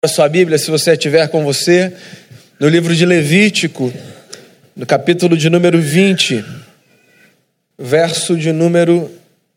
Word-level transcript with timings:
a 0.00 0.06
sua 0.06 0.28
Bíblia, 0.28 0.56
se 0.58 0.70
você 0.70 0.96
tiver 0.96 1.26
com 1.26 1.44
você, 1.44 1.92
no 2.60 2.68
livro 2.68 2.94
de 2.94 3.04
Levítico, 3.04 3.92
no 4.76 4.86
capítulo 4.86 5.36
de 5.36 5.50
número 5.50 5.80
20, 5.80 6.44
verso 7.76 8.36
de 8.36 8.52
número 8.52 9.10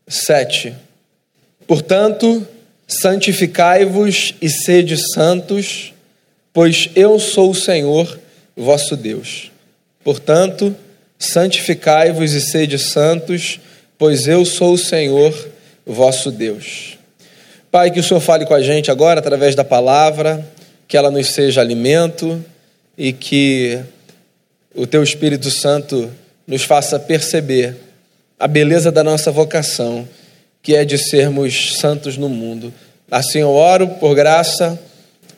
7. 0.08 0.74
Portanto, 1.68 2.48
santificai-vos 2.88 4.34
e 4.42 4.50
sede 4.50 4.98
santos, 5.14 5.94
pois 6.52 6.90
eu 6.96 7.20
sou 7.20 7.52
o 7.52 7.56
Senhor, 7.56 8.20
vosso 8.58 8.98
Deus. 8.98 9.52
Portanto, 10.04 10.76
santificai-vos 11.20 12.34
e 12.34 12.42
sede 12.42 12.80
santos, 12.80 13.60
pois 13.96 14.28
eu 14.28 14.44
sou 14.44 14.74
o 14.74 14.78
Senhor, 14.80 15.50
vosso 15.86 16.32
Deus. 16.32 16.98
Pai, 17.72 17.90
que 17.90 18.02
o 18.02 18.04
Senhor 18.04 18.20
fale 18.20 18.46
com 18.46 18.54
a 18.54 18.62
gente 18.62 18.92
agora 18.92 19.22
através 19.22 19.56
da 19.56 19.64
palavra, 19.64 20.46
que 20.90 20.98
ela 20.98 21.10
nos 21.10 21.28
seja 21.28 21.62
alimento 21.62 22.44
e 22.98 23.14
que 23.14 23.80
o 24.76 24.86
Teu 24.86 25.02
Espírito 25.02 25.50
Santo 25.50 26.12
nos 26.46 26.64
faça 26.64 27.00
perceber 27.00 27.78
a 28.38 28.46
beleza 28.46 28.92
da 28.92 29.06
nossa 29.06 29.32
vocação, 29.32 30.06
que 30.62 30.76
é 30.76 30.84
de 30.84 30.98
sermos 30.98 31.78
santos 31.78 32.18
no 32.18 32.28
mundo. 32.28 32.74
Assim 33.10 33.40
eu 33.40 33.52
oro 33.52 33.88
por 33.88 34.14
graça, 34.16 34.78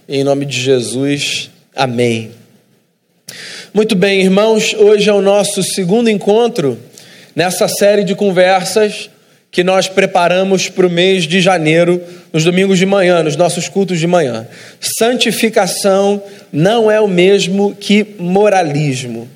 em 0.09 0.23
nome 0.23 0.47
de 0.47 0.59
Jesus. 0.59 1.51
Amém. 1.75 2.31
Muito 3.71 3.95
bem, 3.95 4.21
irmãos, 4.21 4.73
hoje 4.73 5.07
é 5.07 5.13
o 5.13 5.21
nosso 5.21 5.61
segundo 5.61 6.09
encontro 6.09 6.79
nessa 7.35 7.67
série 7.67 8.03
de 8.03 8.15
conversas 8.15 9.11
que 9.53 9.63
nós 9.63 9.87
preparamos 9.87 10.67
para 10.67 10.87
o 10.87 10.89
mês 10.89 11.25
de 11.25 11.39
janeiro, 11.39 12.01
nos 12.33 12.43
domingos 12.43 12.79
de 12.79 12.87
manhã, 12.87 13.21
nos 13.21 13.35
nossos 13.35 13.69
cultos 13.69 13.99
de 13.99 14.07
manhã. 14.07 14.47
Santificação 14.81 16.23
não 16.51 16.89
é 16.89 16.99
o 16.99 17.07
mesmo 17.07 17.75
que 17.75 18.15
moralismo. 18.17 19.29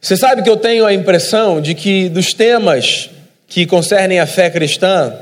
Você 0.00 0.16
sabe 0.16 0.44
que 0.44 0.48
eu 0.48 0.56
tenho 0.56 0.86
a 0.86 0.94
impressão 0.94 1.60
de 1.60 1.74
que 1.74 2.08
dos 2.08 2.32
temas 2.32 3.10
que 3.48 3.66
concernem 3.66 4.20
a 4.20 4.26
fé 4.26 4.48
cristã, 4.48 5.12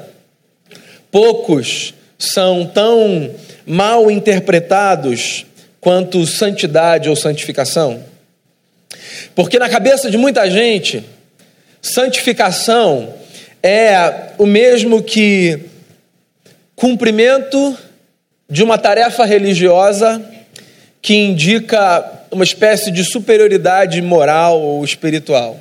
poucos 1.10 1.94
são 2.18 2.66
tão 2.66 3.30
mal 3.64 4.10
interpretados 4.10 5.46
quanto 5.80 6.26
santidade 6.26 7.08
ou 7.08 7.16
santificação. 7.16 8.04
Porque 9.34 9.58
na 9.58 9.70
cabeça 9.70 10.10
de 10.10 10.18
muita 10.18 10.50
gente, 10.50 11.02
santificação 11.80 13.14
é 13.62 14.32
o 14.38 14.46
mesmo 14.46 15.02
que 15.02 15.58
cumprimento 16.74 17.76
de 18.48 18.62
uma 18.62 18.78
tarefa 18.78 19.24
religiosa 19.24 20.24
que 21.00 21.14
indica 21.14 22.04
uma 22.30 22.44
espécie 22.44 22.90
de 22.90 23.04
superioridade 23.04 24.00
moral 24.02 24.60
ou 24.60 24.84
espiritual. 24.84 25.58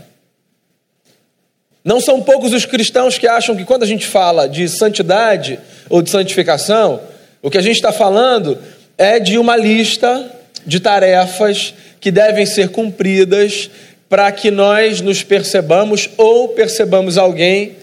Não 1.83 1.99
são 1.99 2.21
poucos 2.21 2.51
os 2.51 2.65
cristãos 2.65 3.17
que 3.17 3.27
acham 3.27 3.55
que 3.55 3.63
quando 3.63 3.83
a 3.83 3.87
gente 3.87 4.07
fala 4.07 4.49
de 4.49 4.67
santidade 4.67 5.59
ou 5.89 6.01
de 6.01 6.09
santificação, 6.09 6.99
o 7.41 7.49
que 7.51 7.59
a 7.59 7.61
gente 7.61 7.75
está 7.75 7.91
falando 7.91 8.57
é 8.97 9.19
de 9.19 9.37
uma 9.37 9.55
lista 9.55 10.31
de 10.65 10.79
tarefas 10.79 11.75
que 11.99 12.09
devem 12.09 12.45
ser 12.45 12.69
cumpridas 12.69 13.69
para 14.09 14.31
que 14.31 14.49
nós 14.49 15.01
nos 15.01 15.23
percebamos 15.23 16.09
ou 16.17 16.49
percebamos 16.49 17.17
alguém 17.17 17.75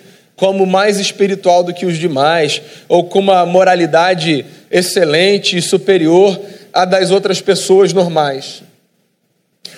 como 0.43 0.67
mais 0.67 0.99
espiritual 0.99 1.63
do 1.63 1.73
que 1.73 1.87
os 1.87 1.97
demais, 1.97 2.61
ou 2.89 3.05
com 3.05 3.21
uma 3.21 3.47
moralidade 3.47 4.45
excelente 4.73 5.57
e 5.57 5.63
superior 5.63 6.37
à 6.73 6.85
das 6.85 7.13
outras 7.13 7.41
pessoas 7.41 7.93
normais. 7.93 8.61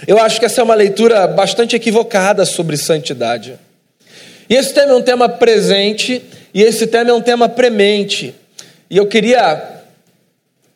Eu 0.06 0.18
acho 0.18 0.40
que 0.40 0.46
essa 0.46 0.62
é 0.62 0.64
uma 0.64 0.74
leitura 0.74 1.26
bastante 1.26 1.76
equivocada 1.76 2.46
sobre 2.46 2.78
santidade. 2.78 3.58
E 4.48 4.54
esse 4.54 4.72
tema 4.72 4.92
é 4.92 4.94
um 4.94 5.02
tema 5.02 5.28
presente 5.28 6.22
e 6.54 6.62
esse 6.62 6.86
tema 6.86 7.10
é 7.10 7.12
um 7.12 7.20
tema 7.20 7.46
premente. 7.46 8.34
E 8.88 8.96
eu 8.96 9.06
queria 9.06 9.82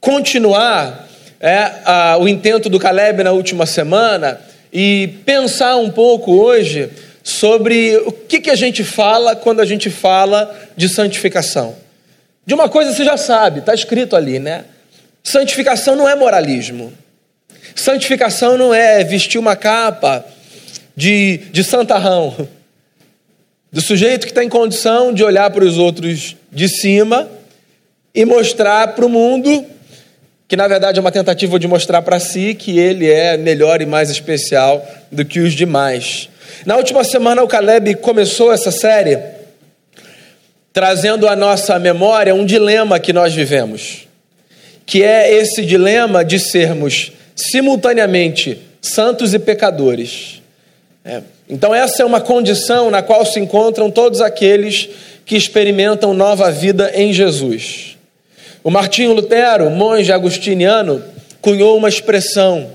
continuar 0.02 1.08
é, 1.40 1.72
a, 1.86 2.18
o 2.20 2.28
intento 2.28 2.68
do 2.68 2.78
Caleb 2.78 3.24
na 3.24 3.32
última 3.32 3.64
semana 3.64 4.38
e 4.70 5.14
pensar 5.24 5.76
um 5.76 5.88
pouco 5.88 6.34
hoje 6.34 6.90
sobre 7.28 7.94
o 8.06 8.10
que, 8.10 8.40
que 8.40 8.48
a 8.48 8.54
gente 8.54 8.82
fala 8.82 9.36
quando 9.36 9.60
a 9.60 9.66
gente 9.66 9.90
fala 9.90 10.58
de 10.74 10.88
santificação. 10.88 11.76
De 12.46 12.54
uma 12.54 12.70
coisa 12.70 12.90
você 12.90 13.04
já 13.04 13.18
sabe, 13.18 13.58
está 13.58 13.74
escrito 13.74 14.16
ali, 14.16 14.38
né? 14.38 14.64
Santificação 15.22 15.94
não 15.94 16.08
é 16.08 16.16
moralismo. 16.16 16.90
Santificação 17.74 18.56
não 18.56 18.72
é 18.72 19.04
vestir 19.04 19.38
uma 19.38 19.54
capa 19.54 20.24
de, 20.96 21.36
de 21.52 21.62
santarrão. 21.62 22.48
Do 23.70 23.82
sujeito 23.82 24.24
que 24.24 24.32
está 24.32 24.42
em 24.42 24.48
condição 24.48 25.12
de 25.12 25.22
olhar 25.22 25.50
para 25.50 25.66
os 25.66 25.76
outros 25.76 26.34
de 26.50 26.66
cima 26.66 27.28
e 28.14 28.24
mostrar 28.24 28.94
para 28.94 29.04
o 29.04 29.08
mundo, 29.10 29.66
que 30.48 30.56
na 30.56 30.66
verdade 30.66 30.98
é 30.98 31.00
uma 31.02 31.12
tentativa 31.12 31.58
de 31.58 31.68
mostrar 31.68 32.00
para 32.00 32.18
si 32.18 32.54
que 32.54 32.78
ele 32.78 33.10
é 33.10 33.36
melhor 33.36 33.82
e 33.82 33.86
mais 33.86 34.08
especial 34.08 34.82
do 35.12 35.26
que 35.26 35.40
os 35.40 35.52
demais. 35.52 36.30
Na 36.64 36.76
última 36.76 37.04
semana, 37.04 37.42
o 37.42 37.48
Caleb 37.48 37.96
começou 37.96 38.52
essa 38.52 38.70
série 38.70 39.18
trazendo 40.72 41.28
à 41.28 41.34
nossa 41.34 41.78
memória 41.78 42.34
um 42.34 42.44
dilema 42.44 43.00
que 43.00 43.12
nós 43.12 43.34
vivemos, 43.34 44.06
que 44.86 45.02
é 45.02 45.32
esse 45.34 45.64
dilema 45.64 46.24
de 46.24 46.38
sermos 46.38 47.12
simultaneamente 47.34 48.58
santos 48.80 49.34
e 49.34 49.38
pecadores. 49.38 50.40
É. 51.04 51.22
Então, 51.48 51.74
essa 51.74 52.02
é 52.02 52.06
uma 52.06 52.20
condição 52.20 52.90
na 52.90 53.02
qual 53.02 53.24
se 53.24 53.40
encontram 53.40 53.90
todos 53.90 54.20
aqueles 54.20 54.88
que 55.24 55.36
experimentam 55.36 56.14
nova 56.14 56.50
vida 56.50 56.92
em 56.94 57.12
Jesus. 57.12 57.96
O 58.62 58.70
Martinho 58.70 59.12
Lutero, 59.12 59.70
monge 59.70 60.12
agustiniano, 60.12 61.02
cunhou 61.40 61.76
uma 61.76 61.88
expressão 61.88 62.70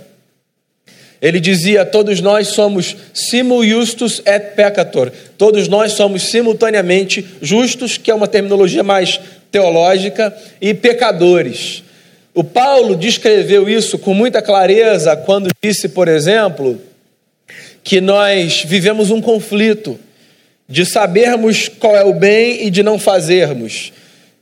ele 1.24 1.40
dizia: 1.40 1.86
Todos 1.86 2.20
nós 2.20 2.50
somos 2.50 2.98
simul 3.14 3.66
justus 3.66 4.22
et 4.26 4.56
peccator. 4.58 5.10
Todos 5.38 5.70
nós 5.70 5.94
somos 5.94 6.24
simultaneamente 6.24 7.26
justos, 7.42 7.98
que 7.98 8.12
é 8.12 8.14
uma 8.14 8.28
terminologia 8.28 8.84
mais 8.84 9.22
teológica, 9.50 10.36
e 10.60 10.74
pecadores. 10.74 11.82
O 12.34 12.44
Paulo 12.44 12.98
descreveu 12.98 13.70
isso 13.70 13.98
com 13.98 14.14
muita 14.14 14.42
clareza 14.42 15.16
quando 15.16 15.50
disse, 15.64 15.88
por 15.88 16.10
exemplo, 16.10 16.82
que 17.84 18.02
nós 18.02 18.64
vivemos 18.66 19.10
um 19.10 19.22
conflito 19.22 19.98
de 20.68 20.86
sabermos 20.86 21.70
qual 21.70 21.96
é 21.96 22.04
o 22.04 22.14
bem 22.14 22.66
e 22.66 22.70
de 22.70 22.84
não 22.84 23.00
fazermos, 23.00 23.94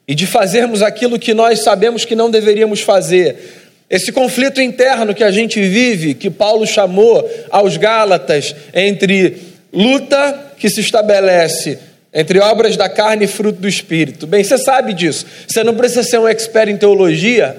e 0.08 0.16
de 0.16 0.26
fazermos 0.26 0.82
aquilo 0.82 1.20
que 1.20 1.34
nós 1.34 1.60
sabemos 1.60 2.06
que 2.06 2.16
não 2.16 2.32
deveríamos 2.32 2.80
fazer 2.80 3.62
esse 3.92 4.12
conflito 4.14 4.62
interno 4.62 5.14
que 5.14 5.24
a 5.24 5.30
gente 5.30 5.62
vive, 5.62 6.14
que 6.14 6.30
Paulo 6.30 6.66
chamou 6.66 7.30
aos 7.50 7.76
Gálatas, 7.76 8.56
entre 8.74 9.38
luta 9.72 10.54
que 10.58 10.70
se 10.70 10.80
estabelece 10.80 11.78
entre 12.14 12.40
obras 12.40 12.76
da 12.76 12.90
carne 12.90 13.26
e 13.26 13.28
fruto 13.28 13.60
do 13.60 13.68
espírito. 13.68 14.26
Bem, 14.26 14.44
você 14.44 14.58
sabe 14.58 14.94
disso. 14.94 15.26
Você 15.48 15.64
não 15.64 15.76
precisa 15.76 16.04
ser 16.04 16.20
um 16.20 16.28
expert 16.28 16.70
em 16.70 16.78
teologia 16.78 17.56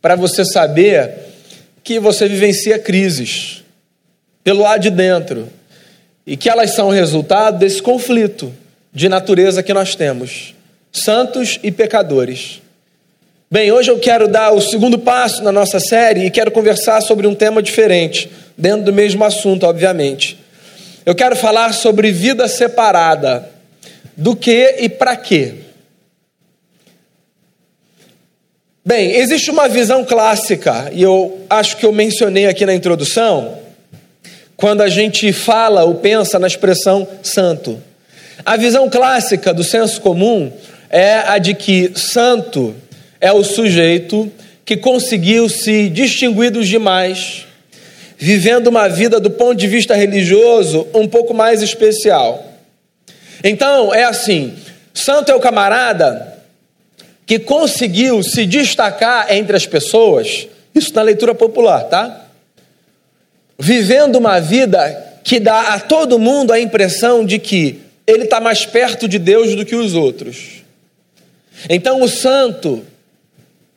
para 0.00 0.16
você 0.16 0.44
saber 0.44 1.12
que 1.82 1.98
você 1.98 2.28
vivencia 2.28 2.78
crises 2.78 3.64
pelo 4.44 4.62
lado 4.62 4.82
de 4.82 4.90
dentro 4.90 5.48
e 6.24 6.36
que 6.36 6.48
elas 6.48 6.70
são 6.70 6.88
resultado 6.88 7.58
desse 7.58 7.82
conflito 7.82 8.52
de 8.92 9.08
natureza 9.08 9.62
que 9.62 9.74
nós 9.74 9.96
temos, 9.96 10.54
santos 10.92 11.58
e 11.62 11.70
pecadores. 11.72 12.61
Bem, 13.52 13.70
hoje 13.70 13.90
eu 13.90 13.98
quero 13.98 14.28
dar 14.28 14.52
o 14.52 14.62
segundo 14.62 14.98
passo 14.98 15.44
na 15.44 15.52
nossa 15.52 15.78
série 15.78 16.24
e 16.24 16.30
quero 16.30 16.50
conversar 16.50 17.02
sobre 17.02 17.26
um 17.26 17.34
tema 17.34 17.62
diferente, 17.62 18.30
dentro 18.56 18.86
do 18.86 18.94
mesmo 18.94 19.22
assunto, 19.24 19.66
obviamente. 19.66 20.38
Eu 21.04 21.14
quero 21.14 21.36
falar 21.36 21.74
sobre 21.74 22.10
vida 22.10 22.48
separada. 22.48 23.50
Do 24.16 24.34
que 24.34 24.76
e 24.78 24.88
para 24.88 25.14
quê? 25.16 25.52
Bem, 28.82 29.16
existe 29.16 29.50
uma 29.50 29.68
visão 29.68 30.02
clássica, 30.02 30.90
e 30.90 31.02
eu 31.02 31.44
acho 31.50 31.76
que 31.76 31.84
eu 31.84 31.92
mencionei 31.92 32.46
aqui 32.46 32.64
na 32.64 32.72
introdução, 32.72 33.58
quando 34.56 34.80
a 34.80 34.88
gente 34.88 35.30
fala 35.30 35.84
ou 35.84 35.96
pensa 35.96 36.38
na 36.38 36.46
expressão 36.46 37.06
santo. 37.22 37.78
A 38.46 38.56
visão 38.56 38.88
clássica 38.88 39.52
do 39.52 39.62
senso 39.62 40.00
comum 40.00 40.50
é 40.88 41.16
a 41.26 41.36
de 41.36 41.52
que 41.52 41.92
santo 41.94 42.74
é 43.22 43.32
o 43.32 43.44
sujeito 43.44 44.30
que 44.64 44.76
conseguiu 44.76 45.48
se 45.48 45.88
distinguir 45.88 46.50
dos 46.50 46.66
demais, 46.66 47.46
vivendo 48.18 48.66
uma 48.66 48.88
vida 48.88 49.20
do 49.20 49.30
ponto 49.30 49.54
de 49.54 49.68
vista 49.68 49.94
religioso 49.94 50.88
um 50.92 51.06
pouco 51.06 51.32
mais 51.32 51.62
especial. 51.62 52.44
Então, 53.44 53.94
é 53.94 54.02
assim: 54.02 54.54
santo 54.92 55.30
é 55.30 55.34
o 55.36 55.40
camarada 55.40 56.36
que 57.24 57.38
conseguiu 57.38 58.24
se 58.24 58.44
destacar 58.44 59.32
entre 59.32 59.56
as 59.56 59.66
pessoas, 59.66 60.48
isso 60.74 60.92
na 60.92 61.02
leitura 61.02 61.32
popular, 61.32 61.84
tá? 61.84 62.26
Vivendo 63.56 64.16
uma 64.16 64.40
vida 64.40 65.20
que 65.22 65.38
dá 65.38 65.74
a 65.74 65.78
todo 65.80 66.18
mundo 66.18 66.52
a 66.52 66.58
impressão 66.58 67.24
de 67.24 67.38
que 67.38 67.80
ele 68.04 68.24
está 68.24 68.40
mais 68.40 68.66
perto 68.66 69.06
de 69.06 69.20
Deus 69.20 69.54
do 69.54 69.64
que 69.64 69.76
os 69.76 69.94
outros. 69.94 70.64
Então, 71.68 72.02
o 72.02 72.08
santo, 72.08 72.84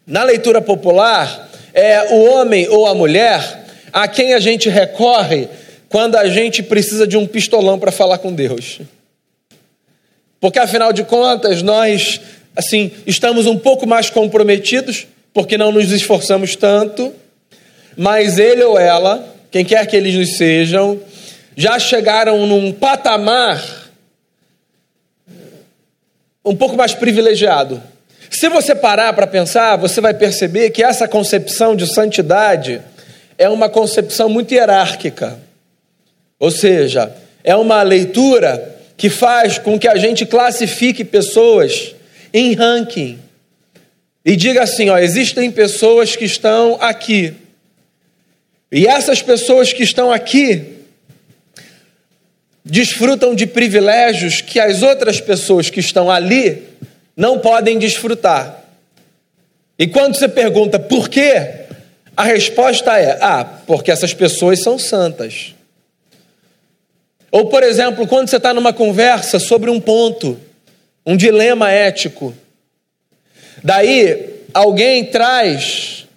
na 0.05 0.23
leitura 0.23 0.61
popular, 0.61 1.49
é 1.73 2.13
o 2.13 2.23
homem 2.31 2.67
ou 2.69 2.87
a 2.87 2.93
mulher 2.93 3.65
a 3.91 4.07
quem 4.07 4.33
a 4.33 4.39
gente 4.39 4.69
recorre 4.69 5.47
quando 5.89 6.15
a 6.15 6.27
gente 6.27 6.61
precisa 6.61 7.07
de 7.07 7.17
um 7.17 7.25
pistolão 7.25 7.79
para 7.79 7.91
falar 7.91 8.17
com 8.17 8.33
Deus. 8.33 8.81
Porque 10.39 10.59
afinal 10.59 10.91
de 10.91 11.03
contas, 11.03 11.61
nós 11.61 12.19
assim, 12.55 12.91
estamos 13.05 13.45
um 13.45 13.57
pouco 13.57 13.85
mais 13.85 14.09
comprometidos, 14.09 15.07
porque 15.33 15.57
não 15.57 15.71
nos 15.71 15.91
esforçamos 15.91 16.55
tanto, 16.55 17.13
mas 17.97 18.39
ele 18.39 18.63
ou 18.63 18.79
ela, 18.79 19.35
quem 19.51 19.65
quer 19.65 19.85
que 19.85 19.95
eles 19.95 20.15
nos 20.15 20.37
sejam, 20.37 20.99
já 21.55 21.77
chegaram 21.77 22.45
num 22.47 22.71
patamar 22.71 23.63
um 26.43 26.55
pouco 26.55 26.77
mais 26.77 26.93
privilegiado. 26.93 27.81
Se 28.35 28.49
você 28.49 28.75
parar 28.75 29.13
para 29.13 29.25
pensar, 29.25 29.77
você 29.77 30.01
vai 30.01 30.13
perceber 30.13 30.69
que 30.71 30.83
essa 30.83 31.07
concepção 31.07 31.73
de 31.73 31.87
santidade 31.87 32.81
é 33.37 33.47
uma 33.47 33.69
concepção 33.69 34.27
muito 34.27 34.53
hierárquica. 34.53 35.39
Ou 36.37 36.51
seja, 36.51 37.15
é 37.45 37.55
uma 37.55 37.81
leitura 37.81 38.75
que 38.97 39.09
faz 39.09 39.57
com 39.57 39.79
que 39.79 39.87
a 39.87 39.95
gente 39.95 40.25
classifique 40.25 41.05
pessoas 41.05 41.95
em 42.33 42.53
ranking. 42.53 43.17
E 44.25 44.35
diga 44.35 44.63
assim: 44.63 44.89
ó, 44.89 44.97
existem 44.97 45.49
pessoas 45.49 46.17
que 46.17 46.25
estão 46.25 46.77
aqui. 46.81 47.33
E 48.69 48.85
essas 48.85 49.21
pessoas 49.21 49.71
que 49.71 49.83
estão 49.83 50.11
aqui 50.11 50.73
desfrutam 52.65 53.33
de 53.33 53.47
privilégios 53.47 54.41
que 54.41 54.59
as 54.59 54.81
outras 54.81 55.21
pessoas 55.21 55.69
que 55.69 55.79
estão 55.79 56.11
ali 56.11 56.74
não 57.15 57.39
podem 57.39 57.79
desfrutar. 57.79 58.63
E 59.77 59.87
quando 59.87 60.15
você 60.15 60.27
pergunta 60.27 60.79
por 60.79 61.09
quê, 61.09 61.65
a 62.15 62.23
resposta 62.23 62.97
é: 62.97 63.17
ah, 63.21 63.45
porque 63.65 63.91
essas 63.91 64.13
pessoas 64.13 64.61
são 64.61 64.79
santas. 64.79 65.53
Ou, 67.31 67.47
por 67.47 67.63
exemplo, 67.63 68.07
quando 68.07 68.29
você 68.29 68.37
está 68.37 68.53
numa 68.53 68.71
conversa 68.71 69.39
sobre 69.39 69.69
um 69.69 69.79
ponto, 69.79 70.39
um 71.05 71.17
dilema 71.17 71.69
ético, 71.69 72.33
daí 73.61 74.29
alguém 74.53 75.05
traz 75.05 76.07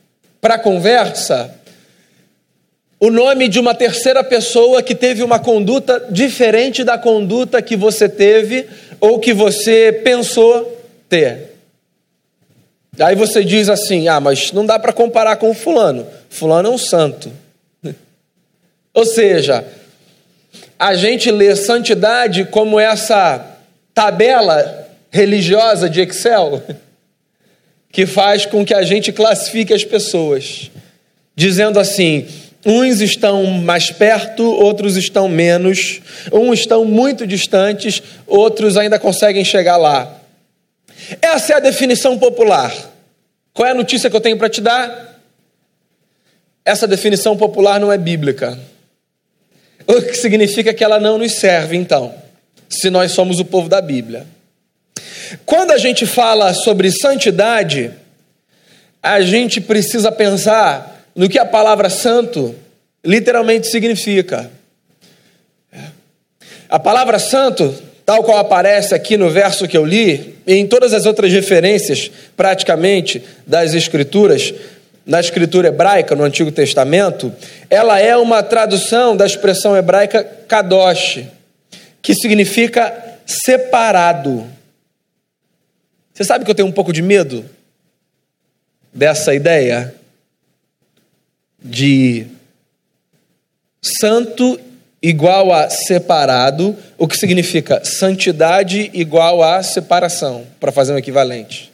para 0.41 0.55
a 0.55 0.59
conversa 0.59 1.55
o 3.01 3.11
nome 3.11 3.49
de 3.49 3.59
uma 3.59 3.75
terceira 3.75 4.23
pessoa 4.23 4.83
que 4.83 4.95
teve 4.95 5.23
uma 5.23 5.39
conduta 5.39 6.07
diferente 6.11 6.85
da 6.85 6.97
conduta 6.97 7.63
que 7.63 7.77
você 7.77 8.09
teve 8.09 8.67
ou 9.01 9.19
que 9.19 9.33
você 9.33 9.93
pensou 10.05 10.78
ter. 11.09 11.59
Aí 12.99 13.15
você 13.15 13.45
diz 13.45 13.69
assim: 13.69 14.09
ah, 14.09 14.21
mas 14.21 14.53
não 14.53 14.67
dá 14.67 14.79
para 14.79 14.93
comparar 14.93 15.37
com 15.37 15.51
o 15.51 15.55
fulano. 15.55 16.07
Fulano 16.29 16.69
é 16.69 16.73
um 16.73 16.79
santo. 16.79 17.31
Ou 18.93 19.07
seja, 19.07 19.65
a 20.79 20.95
gente 20.95 21.31
lê 21.31 21.55
santidade 21.57 22.45
como 22.45 22.79
essa 22.79 23.59
tabela 23.95 24.89
religiosa 25.11 25.89
de 25.89 26.01
Excel 26.01 26.63
que 27.91 28.07
faz 28.07 28.47
com 28.47 28.65
que 28.65 28.75
a 28.75 28.83
gente 28.83 29.13
classifique 29.13 29.73
as 29.73 29.85
pessoas, 29.85 30.71
dizendo 31.35 31.79
assim: 31.79 32.27
uns 32.67 33.01
estão 33.01 33.45
mais 33.45 33.91
perto, 33.91 34.43
outros 34.45 34.97
estão 34.97 35.29
menos, 35.29 36.01
uns 36.33 36.61
estão 36.61 36.85
muito 36.85 37.27
distantes, 37.27 38.03
outros 38.27 38.77
ainda 38.77 38.99
conseguem 38.99 39.45
chegar 39.45 39.77
lá. 39.77 40.18
Essa 41.21 41.55
é 41.55 41.57
a 41.57 41.61
definição 41.61 42.19
popular. 42.19 42.73
Qual 43.53 43.67
é 43.67 43.71
a 43.71 43.75
notícia 43.75 44.09
que 44.11 44.17
eu 44.17 44.21
tenho 44.21 44.37
para 44.37 44.49
te 44.49 44.61
dar? 44.61 45.21
Essa 46.65 46.87
definição 46.87 47.37
popular 47.37 47.81
não 47.81 47.91
é 47.93 47.97
bíblica. 47.97 48.59
O 49.87 50.03
que 50.03 50.15
significa 50.15 50.75
que 50.75 50.85
ela 50.85 51.01
não 51.01 51.17
nos 51.17 51.33
serve, 51.33 51.77
então, 51.77 52.15
se 52.69 52.91
nós 52.91 53.13
somos 53.13 53.41
o 53.41 53.45
povo 53.45 53.69
da 53.69 53.81
Bíblia. 53.81 54.27
Quando 55.47 55.71
a 55.71 55.79
gente 55.79 56.07
fala 56.07 56.53
sobre 56.53 56.91
santidade, 56.93 57.91
a 59.03 59.21
gente 59.21 59.61
precisa 59.61 60.13
pensar 60.13 61.07
no 61.15 61.29
que 61.29 61.39
a 61.39 61.47
palavra 61.47 61.89
santo 61.89 62.55
literalmente 63.05 63.67
significa. 63.67 64.51
A 66.69 66.79
palavra 66.79 67.19
santo 67.19 67.75
tal 68.09 68.25
qual 68.25 68.39
aparece 68.39 68.95
aqui 68.95 69.19
no 69.19 69.29
verso 69.29 69.69
que 69.69 69.77
eu 69.77 69.85
li, 69.85 70.35
e 70.47 70.55
em 70.55 70.67
todas 70.67 70.95
as 70.95 71.05
outras 71.05 71.31
referências, 71.31 72.11
praticamente, 72.35 73.23
das 73.47 73.75
Escrituras, 73.75 74.55
na 75.05 75.21
escritura 75.21 75.69
hebraica, 75.69 76.17
no 76.17 76.25
Antigo 76.25 76.51
Testamento, 76.51 77.31
ela 77.69 78.01
é 78.01 78.17
uma 78.17 78.43
tradução 78.43 79.15
da 79.15 79.27
expressão 79.27 79.77
hebraica 79.77 80.25
kadosh, 80.25 81.23
que 82.01 82.15
significa 82.15 83.19
separado. 83.27 84.47
Você 86.15 86.25
sabe 86.25 86.47
que 86.47 86.51
eu 86.51 86.55
tenho 86.55 86.69
um 86.69 86.73
pouco 86.73 86.95
de 86.95 87.03
medo 87.03 87.45
dessa 88.91 89.35
ideia 89.35 89.95
de 91.63 92.27
santo 93.83 94.59
igual 95.03 95.53
a 95.53 95.71
separado, 95.71 96.77
o 96.97 97.07
que 97.07 97.17
significa 97.17 97.85
santidade 97.85 98.91
igual 98.93 99.43
a 99.43 99.63
separação, 99.63 100.45
para 100.59 100.73
fazer 100.73 100.93
um 100.93 100.99
equivalente. 100.99 101.71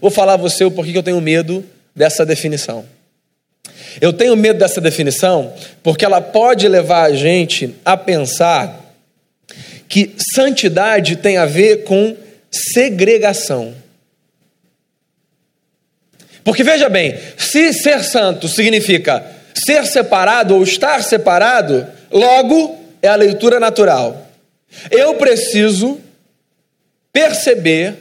Vou 0.00 0.10
falar 0.10 0.34
a 0.34 0.38
você 0.38 0.64
o 0.64 0.70
porquê 0.70 0.92
que 0.92 0.98
eu 0.98 1.02
tenho 1.02 1.20
medo 1.20 1.64
dessa 1.94 2.24
definição. 2.24 2.84
Eu 4.00 4.12
tenho 4.12 4.36
medo 4.36 4.58
dessa 4.58 4.80
definição 4.80 5.52
porque 5.82 6.04
ela 6.04 6.20
pode 6.20 6.68
levar 6.68 7.10
a 7.10 7.14
gente 7.14 7.74
a 7.84 7.96
pensar 7.96 8.78
que 9.88 10.14
santidade 10.34 11.16
tem 11.16 11.36
a 11.36 11.46
ver 11.46 11.84
com 11.84 12.16
segregação. 12.50 13.74
Porque 16.44 16.62
veja 16.62 16.88
bem, 16.88 17.18
se 17.36 17.72
ser 17.72 18.02
santo 18.04 18.48
significa 18.48 19.24
ser 19.54 19.84
separado 19.86 20.54
ou 20.54 20.62
estar 20.62 21.02
separado, 21.02 21.86
Logo, 22.10 22.78
é 23.00 23.08
a 23.08 23.16
leitura 23.16 23.60
natural. 23.60 24.28
Eu 24.90 25.14
preciso 25.14 26.00
perceber 27.12 27.94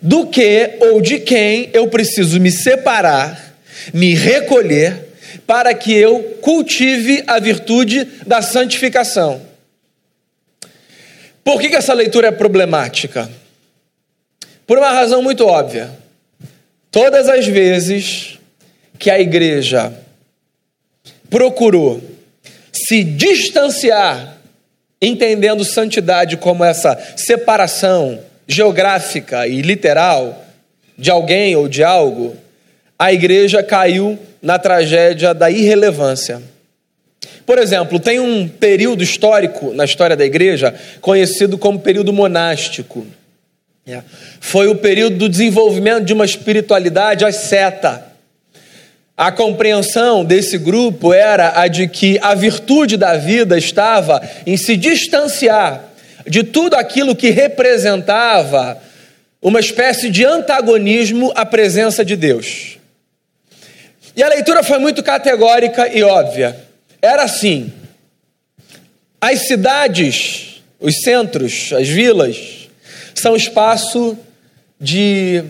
do 0.00 0.26
que 0.26 0.78
ou 0.80 1.00
de 1.00 1.18
quem 1.20 1.70
eu 1.72 1.88
preciso 1.88 2.40
me 2.40 2.50
separar, 2.50 3.54
me 3.92 4.14
recolher, 4.14 5.08
para 5.46 5.74
que 5.74 5.92
eu 5.92 6.38
cultive 6.40 7.24
a 7.26 7.38
virtude 7.38 8.04
da 8.26 8.40
santificação. 8.40 9.40
Por 11.42 11.60
que, 11.60 11.68
que 11.68 11.76
essa 11.76 11.92
leitura 11.92 12.28
é 12.28 12.32
problemática? 12.32 13.30
Por 14.66 14.78
uma 14.78 14.90
razão 14.90 15.22
muito 15.22 15.44
óbvia. 15.46 15.90
Todas 16.90 17.28
as 17.28 17.46
vezes 17.46 18.38
que 18.98 19.10
a 19.10 19.18
igreja 19.18 19.92
procurou 21.28 22.09
se 22.90 23.04
distanciar, 23.04 24.36
entendendo 25.00 25.64
santidade 25.64 26.36
como 26.36 26.64
essa 26.64 26.98
separação 27.14 28.18
geográfica 28.48 29.46
e 29.46 29.62
literal 29.62 30.44
de 30.98 31.08
alguém 31.08 31.54
ou 31.54 31.68
de 31.68 31.84
algo, 31.84 32.36
a 32.98 33.12
igreja 33.12 33.62
caiu 33.62 34.18
na 34.42 34.58
tragédia 34.58 35.32
da 35.32 35.48
irrelevância. 35.48 36.42
Por 37.46 37.58
exemplo, 37.58 38.00
tem 38.00 38.18
um 38.18 38.48
período 38.48 39.04
histórico 39.04 39.72
na 39.72 39.84
história 39.84 40.16
da 40.16 40.24
igreja 40.24 40.74
conhecido 41.00 41.56
como 41.56 41.78
período 41.78 42.12
monástico. 42.12 43.06
É. 43.86 44.02
Foi 44.40 44.66
o 44.66 44.74
período 44.74 45.16
do 45.16 45.28
desenvolvimento 45.28 46.06
de 46.06 46.12
uma 46.12 46.24
espiritualidade 46.24 47.24
asceta. 47.24 48.09
A 49.20 49.30
compreensão 49.30 50.24
desse 50.24 50.56
grupo 50.56 51.12
era 51.12 51.60
a 51.60 51.68
de 51.68 51.86
que 51.86 52.18
a 52.22 52.34
virtude 52.34 52.96
da 52.96 53.18
vida 53.18 53.58
estava 53.58 54.18
em 54.46 54.56
se 54.56 54.78
distanciar 54.78 55.84
de 56.26 56.42
tudo 56.42 56.74
aquilo 56.74 57.14
que 57.14 57.28
representava 57.28 58.80
uma 59.42 59.60
espécie 59.60 60.08
de 60.08 60.24
antagonismo 60.24 61.30
à 61.36 61.44
presença 61.44 62.02
de 62.02 62.16
Deus. 62.16 62.78
E 64.16 64.22
a 64.22 64.28
leitura 64.28 64.62
foi 64.62 64.78
muito 64.78 65.02
categórica 65.02 65.86
e 65.94 66.02
óbvia. 66.02 66.56
Era 67.02 67.24
assim: 67.24 67.70
as 69.20 69.40
cidades, 69.40 70.62
os 70.80 70.96
centros, 71.02 71.74
as 71.74 71.86
vilas, 71.86 72.70
são 73.14 73.36
espaço 73.36 74.16
de 74.80 75.44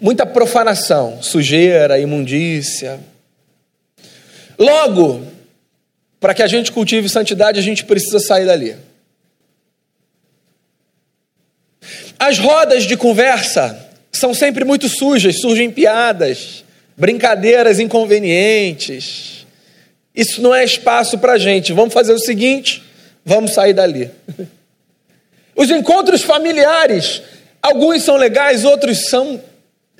muita 0.00 0.24
profanação, 0.24 1.22
sujeira, 1.22 1.98
imundícia. 1.98 2.98
Logo, 4.58 5.26
para 6.18 6.34
que 6.34 6.42
a 6.42 6.46
gente 6.46 6.72
cultive 6.72 7.08
santidade, 7.08 7.58
a 7.58 7.62
gente 7.62 7.84
precisa 7.84 8.18
sair 8.18 8.46
dali. 8.46 8.76
As 12.18 12.38
rodas 12.38 12.84
de 12.84 12.96
conversa 12.96 13.88
são 14.12 14.34
sempre 14.34 14.64
muito 14.64 14.88
sujas, 14.88 15.40
surgem 15.40 15.70
piadas, 15.70 16.64
brincadeiras 16.96 17.78
inconvenientes. 17.78 19.46
Isso 20.14 20.42
não 20.42 20.54
é 20.54 20.64
espaço 20.64 21.18
para 21.18 21.34
a 21.34 21.38
gente. 21.38 21.72
Vamos 21.72 21.94
fazer 21.94 22.12
o 22.12 22.18
seguinte: 22.18 22.82
vamos 23.24 23.54
sair 23.54 23.72
dali. 23.72 24.10
Os 25.56 25.70
encontros 25.70 26.22
familiares, 26.22 27.22
alguns 27.62 28.02
são 28.02 28.16
legais, 28.16 28.64
outros 28.64 29.08
são 29.08 29.40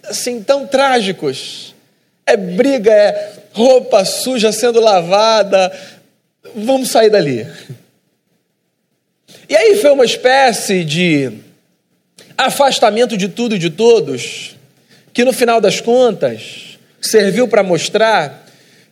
assim 0.05 0.43
tão 0.43 0.67
trágicos. 0.67 1.75
É 2.27 2.37
briga, 2.37 2.93
é 2.93 3.33
roupa 3.53 4.05
suja 4.05 4.53
sendo 4.53 4.81
lavada. 4.81 5.73
Vamos 6.55 6.91
sair 6.91 7.11
dali. 7.11 7.47
E 9.49 9.57
aí 9.57 9.77
foi 9.77 9.91
uma 9.91 10.05
espécie 10.05 10.85
de 10.85 11.33
afastamento 12.37 13.17
de 13.17 13.29
tudo 13.29 13.57
e 13.57 13.59
de 13.59 13.69
todos, 13.69 14.57
que 15.13 15.25
no 15.25 15.33
final 15.33 15.61
das 15.61 15.81
contas 15.81 16.79
serviu 17.01 17.49
para 17.49 17.63
mostrar 17.63 18.47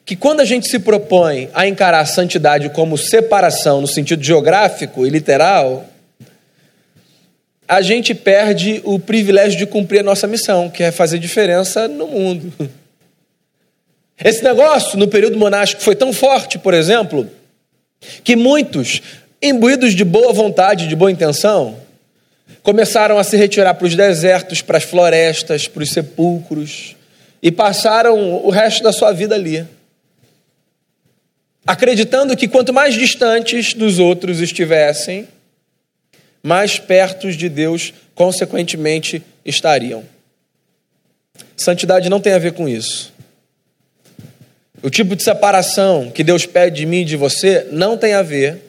que 0.04 0.16
quando 0.16 0.40
a 0.40 0.44
gente 0.44 0.68
se 0.68 0.78
propõe 0.78 1.50
a 1.54 1.66
encarar 1.66 2.00
a 2.00 2.06
santidade 2.06 2.70
como 2.70 2.96
separação 2.96 3.80
no 3.80 3.86
sentido 3.86 4.22
geográfico 4.22 5.06
e 5.06 5.10
literal, 5.10 5.86
a 7.68 7.82
gente 7.82 8.14
perde 8.14 8.80
o 8.82 8.98
privilégio 8.98 9.58
de 9.58 9.66
cumprir 9.66 10.00
a 10.00 10.02
nossa 10.02 10.26
missão, 10.26 10.70
que 10.70 10.82
é 10.82 10.90
fazer 10.90 11.18
diferença 11.18 11.86
no 11.86 12.06
mundo. 12.06 12.50
Esse 14.24 14.42
negócio 14.42 14.98
no 14.98 15.06
período 15.06 15.38
monástico 15.38 15.82
foi 15.82 15.94
tão 15.94 16.12
forte, 16.12 16.58
por 16.58 16.72
exemplo, 16.72 17.30
que 18.24 18.34
muitos, 18.34 19.02
imbuídos 19.42 19.94
de 19.94 20.02
boa 20.02 20.32
vontade, 20.32 20.88
de 20.88 20.96
boa 20.96 21.12
intenção, 21.12 21.76
começaram 22.62 23.18
a 23.18 23.22
se 23.24 23.36
retirar 23.36 23.74
para 23.74 23.86
os 23.86 23.94
desertos, 23.94 24.62
para 24.62 24.78
as 24.78 24.84
florestas, 24.84 25.68
para 25.68 25.82
os 25.82 25.90
sepulcros 25.90 26.96
e 27.42 27.52
passaram 27.52 28.44
o 28.44 28.50
resto 28.50 28.82
da 28.82 28.92
sua 28.92 29.12
vida 29.12 29.34
ali. 29.34 29.64
Acreditando 31.66 32.34
que 32.34 32.48
quanto 32.48 32.72
mais 32.72 32.94
distantes 32.94 33.74
dos 33.74 33.98
outros 33.98 34.40
estivessem, 34.40 35.28
mais 36.42 36.78
perto 36.78 37.30
de 37.30 37.48
Deus, 37.48 37.92
consequentemente, 38.14 39.22
estariam. 39.44 40.04
Santidade 41.56 42.08
não 42.08 42.20
tem 42.20 42.32
a 42.32 42.38
ver 42.38 42.52
com 42.52 42.68
isso. 42.68 43.12
O 44.82 44.90
tipo 44.90 45.16
de 45.16 45.22
separação 45.22 46.10
que 46.10 46.22
Deus 46.22 46.46
pede 46.46 46.76
de 46.76 46.86
mim 46.86 47.00
e 47.00 47.04
de 47.04 47.16
você 47.16 47.66
não 47.72 47.96
tem 47.96 48.14
a 48.14 48.22
ver 48.22 48.62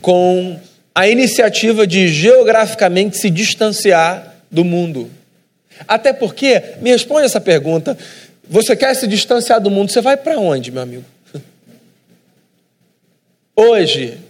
com 0.00 0.58
a 0.94 1.08
iniciativa 1.08 1.86
de 1.86 2.08
geograficamente 2.08 3.16
se 3.16 3.30
distanciar 3.30 4.34
do 4.50 4.64
mundo. 4.64 5.10
Até 5.86 6.12
porque, 6.12 6.62
me 6.80 6.90
responde 6.90 7.26
essa 7.26 7.40
pergunta: 7.40 7.96
você 8.48 8.74
quer 8.74 8.94
se 8.94 9.06
distanciar 9.06 9.60
do 9.60 9.70
mundo, 9.70 9.92
você 9.92 10.00
vai 10.00 10.16
para 10.16 10.38
onde, 10.38 10.72
meu 10.72 10.82
amigo? 10.82 11.04
Hoje. 13.54 14.25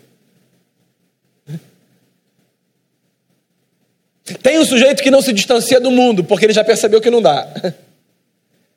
Tem 4.46 4.60
um 4.60 4.64
sujeito 4.64 5.02
que 5.02 5.10
não 5.10 5.20
se 5.20 5.32
distancia 5.32 5.80
do 5.80 5.90
mundo, 5.90 6.22
porque 6.22 6.46
ele 6.46 6.52
já 6.52 6.62
percebeu 6.62 7.00
que 7.00 7.10
não 7.10 7.20
dá. 7.20 7.48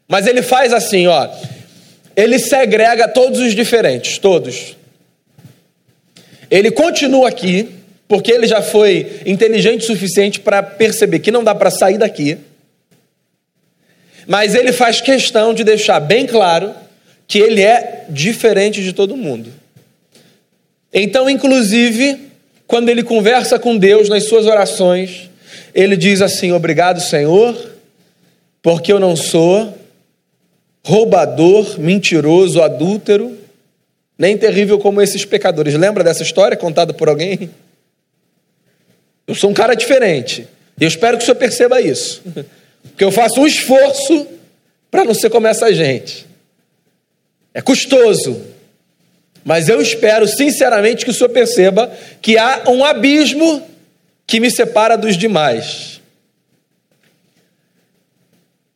Mas 0.09 0.25
ele 0.25 0.41
faz 0.41 0.73
assim, 0.73 1.05
ó. 1.05 1.29
Ele 2.15 2.39
segrega 2.39 3.07
todos 3.07 3.39
os 3.39 3.53
diferentes, 3.53 4.17
todos. 4.17 4.75
Ele 6.49 6.71
continua 6.71 7.29
aqui, 7.29 7.69
porque 8.07 8.31
ele 8.31 8.47
já 8.47 8.63
foi 8.63 9.21
inteligente 9.27 9.83
o 9.83 9.85
suficiente 9.85 10.39
para 10.39 10.63
perceber 10.63 11.19
que 11.19 11.29
não 11.29 11.43
dá 11.43 11.53
para 11.53 11.69
sair 11.69 11.99
daqui. 11.99 12.39
Mas 14.25 14.55
ele 14.55 14.73
faz 14.73 14.99
questão 14.99 15.53
de 15.53 15.63
deixar 15.63 15.99
bem 15.99 16.25
claro 16.25 16.73
que 17.27 17.37
ele 17.37 17.61
é 17.61 18.05
diferente 18.09 18.83
de 18.83 18.91
todo 18.91 19.15
mundo. 19.15 19.53
Então, 20.91 21.29
inclusive, 21.29 22.17
quando 22.65 22.89
ele 22.89 23.03
conversa 23.03 23.59
com 23.59 23.77
Deus 23.77 24.09
nas 24.09 24.23
suas 24.23 24.47
orações, 24.47 25.28
ele 25.73 25.95
diz 25.95 26.21
assim: 26.21 26.51
Obrigado, 26.51 26.99
Senhor, 26.99 27.55
porque 28.61 28.91
eu 28.91 28.99
não 28.99 29.15
sou 29.15 29.77
roubador, 30.83 31.79
mentiroso, 31.79 32.61
adúltero, 32.61 33.37
nem 34.17 34.37
terrível 34.37 34.79
como 34.79 35.01
esses 35.01 35.23
pecadores. 35.25 35.73
Lembra 35.75 36.03
dessa 36.03 36.23
história 36.23 36.57
contada 36.57 36.93
por 36.93 37.09
alguém? 37.09 37.49
Eu 39.27 39.35
sou 39.35 39.49
um 39.49 39.53
cara 39.53 39.75
diferente. 39.75 40.47
E 40.79 40.83
eu 40.83 40.87
espero 40.87 41.17
que 41.17 41.23
o 41.23 41.25
senhor 41.25 41.37
perceba 41.37 41.79
isso. 41.79 42.23
Porque 42.81 43.03
eu 43.03 43.11
faço 43.11 43.39
um 43.39 43.47
esforço 43.47 44.27
para 44.89 45.05
não 45.05 45.13
ser 45.13 45.29
como 45.29 45.47
essa 45.47 45.73
gente. 45.73 46.25
É 47.53 47.61
custoso. 47.61 48.41
Mas 49.43 49.69
eu 49.69 49.81
espero 49.81 50.27
sinceramente 50.27 51.05
que 51.05 51.11
o 51.11 51.13
senhor 51.13 51.29
perceba 51.29 51.91
que 52.21 52.37
há 52.37 52.63
um 52.67 52.83
abismo 52.83 53.67
que 54.29 54.39
me 54.39 54.51
separa 54.51 54.95
dos 54.95 55.17
demais. 55.17 55.99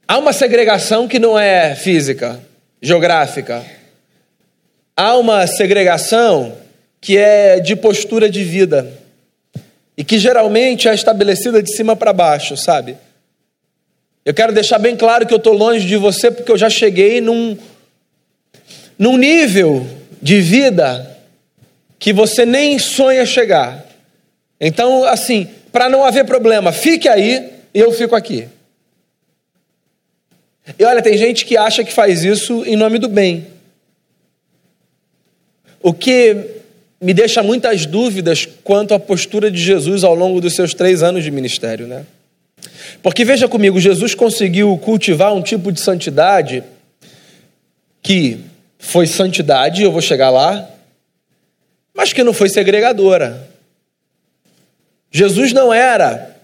Há 0.07 0.17
uma 0.17 0.33
segregação 0.33 1.07
que 1.07 1.19
não 1.19 1.37
é 1.37 1.75
física, 1.75 2.39
geográfica. 2.81 3.63
Há 4.97 5.15
uma 5.15 5.45
segregação 5.45 6.57
que 6.99 7.19
é 7.19 7.59
de 7.59 7.75
postura 7.75 8.27
de 8.31 8.43
vida 8.43 8.91
e 9.95 10.03
que 10.03 10.17
geralmente 10.17 10.87
é 10.87 10.95
estabelecida 10.95 11.61
de 11.61 11.71
cima 11.71 11.95
para 11.95 12.11
baixo, 12.11 12.57
sabe? 12.57 12.97
Eu 14.25 14.33
quero 14.33 14.53
deixar 14.53 14.79
bem 14.79 14.97
claro 14.97 15.27
que 15.27 15.33
eu 15.35 15.37
estou 15.37 15.53
longe 15.53 15.85
de 15.85 15.97
você 15.97 16.31
porque 16.31 16.51
eu 16.51 16.57
já 16.57 16.69
cheguei 16.69 17.21
num, 17.21 17.55
num 18.97 19.17
nível 19.17 19.85
de 20.19 20.41
vida 20.41 21.15
que 21.99 22.11
você 22.11 22.43
nem 22.43 22.79
sonha 22.79 23.23
chegar. 23.23 23.92
Então, 24.65 25.03
assim, 25.03 25.49
para 25.73 25.89
não 25.89 26.05
haver 26.05 26.25
problema, 26.25 26.71
fique 26.71 27.09
aí 27.09 27.51
e 27.73 27.79
eu 27.79 27.91
fico 27.91 28.15
aqui. 28.15 28.47
E 30.79 30.85
olha, 30.85 31.01
tem 31.01 31.17
gente 31.17 31.45
que 31.45 31.57
acha 31.57 31.83
que 31.83 31.91
faz 31.91 32.23
isso 32.23 32.63
em 32.65 32.77
nome 32.77 32.97
do 32.97 33.09
bem. 33.09 33.45
O 35.81 35.93
que 35.93 36.61
me 37.01 37.13
deixa 37.13 37.43
muitas 37.43 37.85
dúvidas 37.85 38.47
quanto 38.63 38.93
à 38.93 38.99
postura 38.99 39.51
de 39.51 39.61
Jesus 39.61 40.05
ao 40.05 40.15
longo 40.15 40.39
dos 40.39 40.55
seus 40.55 40.73
três 40.73 41.03
anos 41.03 41.25
de 41.25 41.29
ministério, 41.29 41.85
né? 41.85 42.05
Porque 43.01 43.25
veja 43.25 43.49
comigo, 43.49 43.81
Jesus 43.81 44.15
conseguiu 44.15 44.77
cultivar 44.77 45.33
um 45.33 45.41
tipo 45.41 45.73
de 45.73 45.81
santidade 45.81 46.63
que 48.01 48.39
foi 48.79 49.05
santidade, 49.07 49.83
eu 49.83 49.91
vou 49.91 50.01
chegar 50.01 50.29
lá, 50.29 50.69
mas 51.93 52.13
que 52.13 52.23
não 52.23 52.31
foi 52.31 52.47
segregadora. 52.47 53.51
Jesus 55.13 55.53
não 55.53 55.71
era 55.71 56.35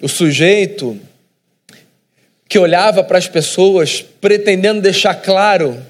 o 0.00 0.08
sujeito 0.08 0.98
que 2.48 2.56
olhava 2.58 3.02
para 3.02 3.18
as 3.18 3.26
pessoas 3.26 4.02
pretendendo 4.20 4.80
deixar 4.80 5.14
claro 5.16 5.84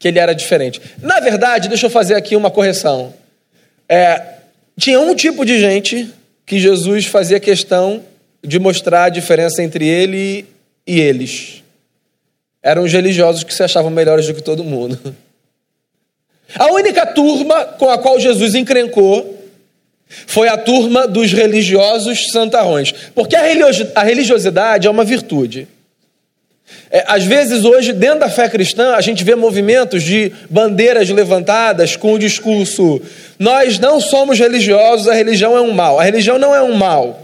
que 0.00 0.08
ele 0.08 0.18
era 0.18 0.34
diferente. 0.34 0.80
Na 1.00 1.20
verdade, 1.20 1.68
deixa 1.68 1.86
eu 1.86 1.90
fazer 1.90 2.16
aqui 2.16 2.34
uma 2.34 2.50
correção. 2.50 3.14
É, 3.88 4.20
tinha 4.76 4.98
um 4.98 5.14
tipo 5.14 5.44
de 5.44 5.60
gente 5.60 6.12
que 6.44 6.58
Jesus 6.58 7.06
fazia 7.06 7.38
questão 7.38 8.02
de 8.42 8.58
mostrar 8.58 9.04
a 9.04 9.08
diferença 9.08 9.62
entre 9.62 9.86
ele 9.86 10.44
e 10.84 10.98
eles. 10.98 11.62
Eram 12.60 12.82
os 12.82 12.92
religiosos 12.92 13.44
que 13.44 13.54
se 13.54 13.62
achavam 13.62 13.92
melhores 13.92 14.26
do 14.26 14.34
que 14.34 14.42
todo 14.42 14.64
mundo. 14.64 14.98
A 16.58 16.66
única 16.72 17.06
turma 17.06 17.64
com 17.64 17.88
a 17.88 17.98
qual 17.98 18.18
Jesus 18.18 18.56
encrencou 18.56 19.31
foi 20.26 20.48
a 20.48 20.56
turma 20.56 21.06
dos 21.06 21.32
religiosos 21.32 22.30
santarrões. 22.30 22.92
Porque 23.14 23.36
a 23.36 24.02
religiosidade 24.02 24.86
é 24.86 24.90
uma 24.90 25.04
virtude. 25.04 25.68
É, 26.90 27.04
às 27.06 27.24
vezes, 27.24 27.64
hoje, 27.64 27.92
dentro 27.92 28.20
da 28.20 28.28
fé 28.28 28.48
cristã, 28.48 28.94
a 28.94 29.00
gente 29.00 29.24
vê 29.24 29.34
movimentos 29.34 30.02
de 30.02 30.32
bandeiras 30.48 31.08
levantadas 31.08 31.96
com 31.96 32.12
o 32.12 32.18
discurso: 32.18 33.00
nós 33.38 33.78
não 33.78 34.00
somos 34.00 34.38
religiosos, 34.38 35.08
a 35.08 35.14
religião 35.14 35.56
é 35.56 35.60
um 35.60 35.72
mal. 35.72 35.98
A 35.98 36.04
religião 36.04 36.38
não 36.38 36.54
é 36.54 36.62
um 36.62 36.74
mal. 36.74 37.20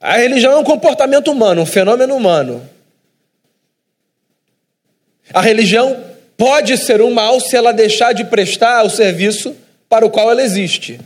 A 0.00 0.16
religião 0.16 0.52
é 0.52 0.56
um 0.56 0.64
comportamento 0.64 1.30
humano, 1.30 1.62
um 1.62 1.66
fenômeno 1.66 2.14
humano. 2.14 2.68
A 5.32 5.40
religião 5.40 5.96
pode 6.36 6.76
ser 6.76 7.00
um 7.00 7.12
mal 7.12 7.40
se 7.40 7.56
ela 7.56 7.72
deixar 7.72 8.12
de 8.12 8.24
prestar 8.24 8.84
o 8.84 8.90
serviço 8.90 9.54
para 9.92 10.06
o 10.06 10.10
qual 10.10 10.30
ela 10.30 10.42
existe, 10.42 10.98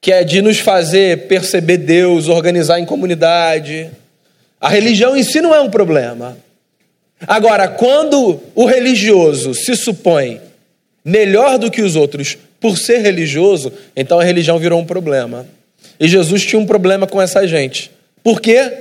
que 0.00 0.10
é 0.10 0.24
de 0.24 0.42
nos 0.42 0.58
fazer 0.58 1.28
perceber 1.28 1.76
Deus, 1.76 2.26
organizar 2.26 2.80
em 2.80 2.84
comunidade. 2.84 3.92
A 4.60 4.68
religião 4.68 5.16
em 5.16 5.22
si 5.22 5.40
não 5.40 5.54
é 5.54 5.60
um 5.60 5.70
problema. 5.70 6.36
Agora, 7.24 7.68
quando 7.68 8.40
o 8.56 8.64
religioso 8.64 9.54
se 9.54 9.76
supõe 9.76 10.40
melhor 11.04 11.56
do 11.56 11.70
que 11.70 11.80
os 11.80 11.94
outros 11.94 12.36
por 12.58 12.76
ser 12.76 12.98
religioso, 12.98 13.72
então 13.94 14.18
a 14.18 14.24
religião 14.24 14.58
virou 14.58 14.80
um 14.80 14.84
problema. 14.84 15.46
E 16.00 16.08
Jesus 16.08 16.44
tinha 16.44 16.60
um 16.60 16.66
problema 16.66 17.06
com 17.06 17.22
essa 17.22 17.46
gente. 17.46 17.88
Por 18.20 18.40
quê? 18.40 18.72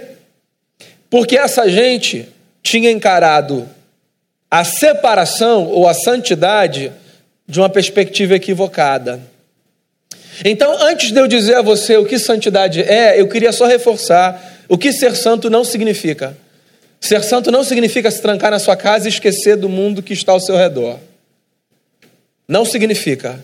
Porque 1.12 1.38
essa 1.38 1.70
gente 1.70 2.28
tinha 2.64 2.90
encarado 2.90 3.70
a 4.50 4.64
separação 4.64 5.68
ou 5.68 5.88
a 5.88 5.94
santidade 5.94 6.92
de 7.48 7.60
uma 7.60 7.70
perspectiva 7.70 8.36
equivocada. 8.36 9.20
Então, 10.44 10.76
antes 10.82 11.12
de 11.12 11.20
eu 11.20 11.28
dizer 11.28 11.56
a 11.56 11.62
você 11.62 11.98
o 11.98 12.06
que 12.06 12.18
santidade 12.18 12.82
é, 12.82 13.20
eu 13.20 13.28
queria 13.28 13.52
só 13.52 13.66
reforçar 13.66 14.54
o 14.68 14.78
que 14.78 14.92
ser 14.92 15.16
santo 15.16 15.50
não 15.50 15.64
significa. 15.64 16.36
Ser 17.00 17.22
santo 17.22 17.52
não 17.52 17.64
significa 17.64 18.10
se 18.10 18.22
trancar 18.22 18.50
na 18.50 18.60
sua 18.60 18.76
casa 18.76 19.08
e 19.08 19.10
esquecer 19.10 19.58
do 19.58 19.68
mundo 19.68 20.02
que 20.02 20.14
está 20.14 20.32
ao 20.32 20.40
seu 20.40 20.56
redor. 20.56 20.98
Não 22.48 22.66
significa. 22.66 23.44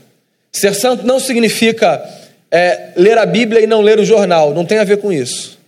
Ser 0.52 0.74
santo 0.74 1.06
não 1.06 1.20
significa 1.20 2.04
é, 2.50 2.92
ler 2.96 3.18
a 3.18 3.26
Bíblia 3.26 3.62
e 3.62 3.68
não 3.68 3.82
ler 3.82 4.00
o 4.00 4.06
jornal. 4.06 4.54
Não 4.54 4.66
tem 4.66 4.80
a 4.80 4.84
ver 4.84 4.98
com 4.98 5.12
isso. 5.12 5.60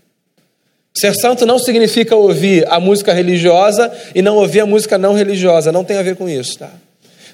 Ser 0.94 1.14
santo 1.16 1.46
não 1.46 1.60
significa 1.60 2.16
ouvir 2.16 2.66
a 2.70 2.80
música 2.80 3.14
religiosa 3.14 3.92
e 4.16 4.22
não 4.22 4.38
ouvir 4.38 4.62
a 4.62 4.66
música 4.66 4.98
não 4.98 5.14
religiosa. 5.14 5.72
Não 5.72 5.84
tem 5.84 5.98
a 5.98 6.02
ver 6.02 6.16
com 6.16 6.28
isso, 6.28 6.60
tá? 6.60 6.72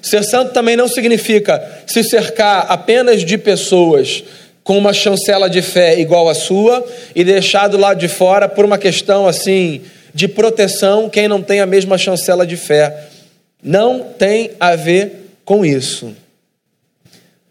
Ser 0.00 0.22
santo 0.24 0.52
também 0.52 0.76
não 0.76 0.88
significa 0.88 1.62
se 1.86 2.02
cercar 2.04 2.66
apenas 2.68 3.24
de 3.24 3.36
pessoas 3.36 4.22
com 4.62 4.76
uma 4.76 4.92
chancela 4.92 5.48
de 5.48 5.62
fé 5.62 5.98
igual 5.98 6.28
à 6.28 6.34
sua 6.34 6.84
e 7.14 7.24
deixar 7.24 7.68
do 7.68 7.78
lado 7.78 7.98
de 7.98 8.08
fora 8.08 8.48
por 8.48 8.64
uma 8.64 8.76
questão 8.76 9.26
assim 9.26 9.80
de 10.14 10.28
proteção 10.28 11.08
quem 11.08 11.28
não 11.28 11.42
tem 11.42 11.60
a 11.60 11.66
mesma 11.66 11.96
chancela 11.96 12.46
de 12.46 12.56
fé. 12.56 13.04
Não 13.62 14.00
tem 14.00 14.52
a 14.60 14.76
ver 14.76 15.30
com 15.44 15.64
isso. 15.64 16.14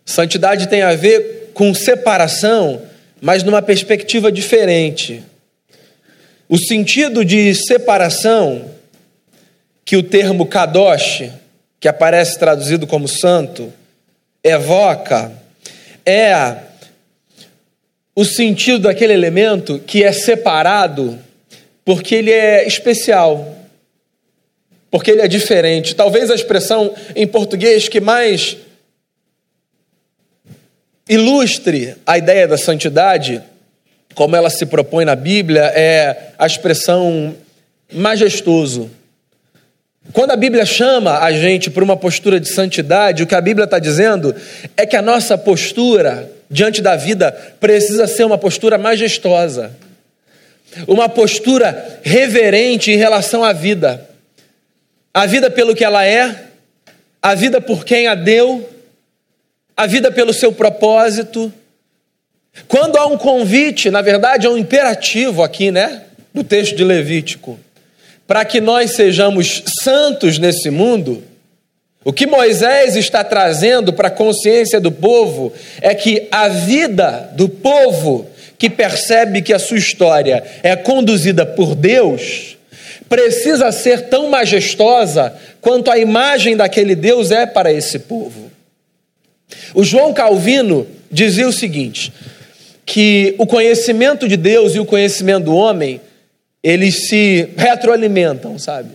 Santidade 0.05 0.67
tem 0.67 0.81
a 0.81 0.95
ver 0.95 1.51
com 1.53 1.73
separação, 1.73 2.81
mas 3.19 3.43
numa 3.43 3.61
perspectiva 3.61 4.31
diferente. 4.31 5.23
O 6.47 6.57
sentido 6.57 7.25
de 7.25 7.53
separação 7.55 8.65
que 9.83 9.97
o 9.97 10.03
termo 10.03 10.45
kadosh, 10.45 11.29
que 11.87 11.89
aparece 11.89 12.37
traduzido 12.37 12.85
como 12.85 13.07
santo, 13.07 13.73
evoca, 14.43 15.31
é 16.05 16.57
o 18.13 18.25
sentido 18.25 18.79
daquele 18.79 19.13
elemento 19.13 19.79
que 19.79 20.03
é 20.03 20.11
separado 20.11 21.17
porque 21.85 22.15
ele 22.15 22.29
é 22.29 22.67
especial, 22.67 23.55
porque 24.91 25.11
ele 25.11 25.21
é 25.21 25.29
diferente. 25.29 25.95
Talvez 25.95 26.29
a 26.29 26.35
expressão 26.35 26.93
em 27.15 27.25
português 27.25 27.87
que 27.87 28.01
mais 28.01 28.57
ilustre 31.07 31.95
a 32.05 32.17
ideia 32.17 32.49
da 32.49 32.57
santidade 32.57 33.41
como 34.13 34.35
ela 34.35 34.49
se 34.49 34.65
propõe 34.65 35.05
na 35.05 35.15
Bíblia, 35.15 35.71
é 35.73 36.33
a 36.37 36.45
expressão 36.45 37.33
majestoso. 37.93 38.91
Quando 40.13 40.31
a 40.31 40.35
Bíblia 40.35 40.65
chama 40.65 41.19
a 41.19 41.31
gente 41.31 41.69
para 41.69 41.83
uma 41.83 41.97
postura 41.97 42.39
de 42.39 42.47
santidade, 42.47 43.23
o 43.23 43.27
que 43.27 43.35
a 43.35 43.41
Bíblia 43.41 43.65
está 43.65 43.79
dizendo 43.79 44.35
é 44.75 44.85
que 44.85 44.95
a 44.95 45.01
nossa 45.01 45.37
postura 45.37 46.31
diante 46.49 46.81
da 46.81 46.95
vida 46.95 47.31
precisa 47.59 48.07
ser 48.07 48.23
uma 48.23 48.37
postura 48.37 48.77
majestosa, 48.77 49.71
uma 50.87 51.09
postura 51.09 51.99
reverente 52.03 52.91
em 52.91 52.97
relação 52.97 53.43
à 53.43 53.51
vida. 53.53 54.07
A 55.13 55.25
vida 55.25 55.49
pelo 55.49 55.75
que 55.75 55.83
ela 55.83 56.05
é, 56.05 56.43
a 57.21 57.35
vida 57.35 57.59
por 57.59 57.83
quem 57.83 58.07
a 58.07 58.15
deu, 58.15 58.69
a 59.75 59.85
vida 59.85 60.11
pelo 60.11 60.33
seu 60.33 60.51
propósito 60.51 61.51
quando 62.67 62.97
há 62.97 63.05
um 63.05 63.17
convite, 63.17 63.91
na 63.91 64.01
verdade 64.01 64.47
é 64.47 64.49
um 64.49 64.57
imperativo 64.57 65.43
aqui, 65.43 65.69
né? 65.69 66.03
No 66.33 66.43
texto 66.43 66.75
de 66.75 66.83
Levítico, 66.83 67.59
para 68.27 68.43
que 68.43 68.59
nós 68.59 68.91
sejamos 68.91 69.63
santos 69.81 70.37
nesse 70.37 70.69
mundo, 70.69 71.23
o 72.03 72.13
que 72.13 72.27
Moisés 72.27 72.95
está 72.95 73.23
trazendo 73.23 73.91
para 73.93 74.09
a 74.09 74.11
consciência 74.11 74.79
do 74.79 74.91
povo 74.91 75.51
é 75.81 75.95
que 75.95 76.27
a 76.29 76.47
vida 76.47 77.31
do 77.33 77.49
povo 77.49 78.27
que 78.57 78.69
percebe 78.69 79.41
que 79.41 79.53
a 79.53 79.59
sua 79.59 79.77
história 79.77 80.43
é 80.61 80.75
conduzida 80.75 81.45
por 81.45 81.75
Deus, 81.75 82.57
precisa 83.07 83.71
ser 83.71 84.09
tão 84.09 84.29
majestosa 84.29 85.33
quanto 85.61 85.89
a 85.89 85.97
imagem 85.97 86.55
daquele 86.55 86.95
Deus 86.95 87.31
é 87.31 87.45
para 87.45 87.71
esse 87.71 87.99
povo. 87.99 88.51
O 89.73 89.83
João 89.83 90.13
Calvino 90.13 90.87
dizia 91.11 91.47
o 91.47 91.53
seguinte: 91.53 92.11
que 92.85 93.35
o 93.37 93.45
conhecimento 93.45 94.27
de 94.27 94.37
Deus 94.37 94.75
e 94.75 94.79
o 94.79 94.85
conhecimento 94.85 95.45
do 95.45 95.55
homem, 95.55 95.99
eles 96.67 97.07
se 97.07 97.47
retroalimentam, 97.55 98.59
sabe? 98.59 98.89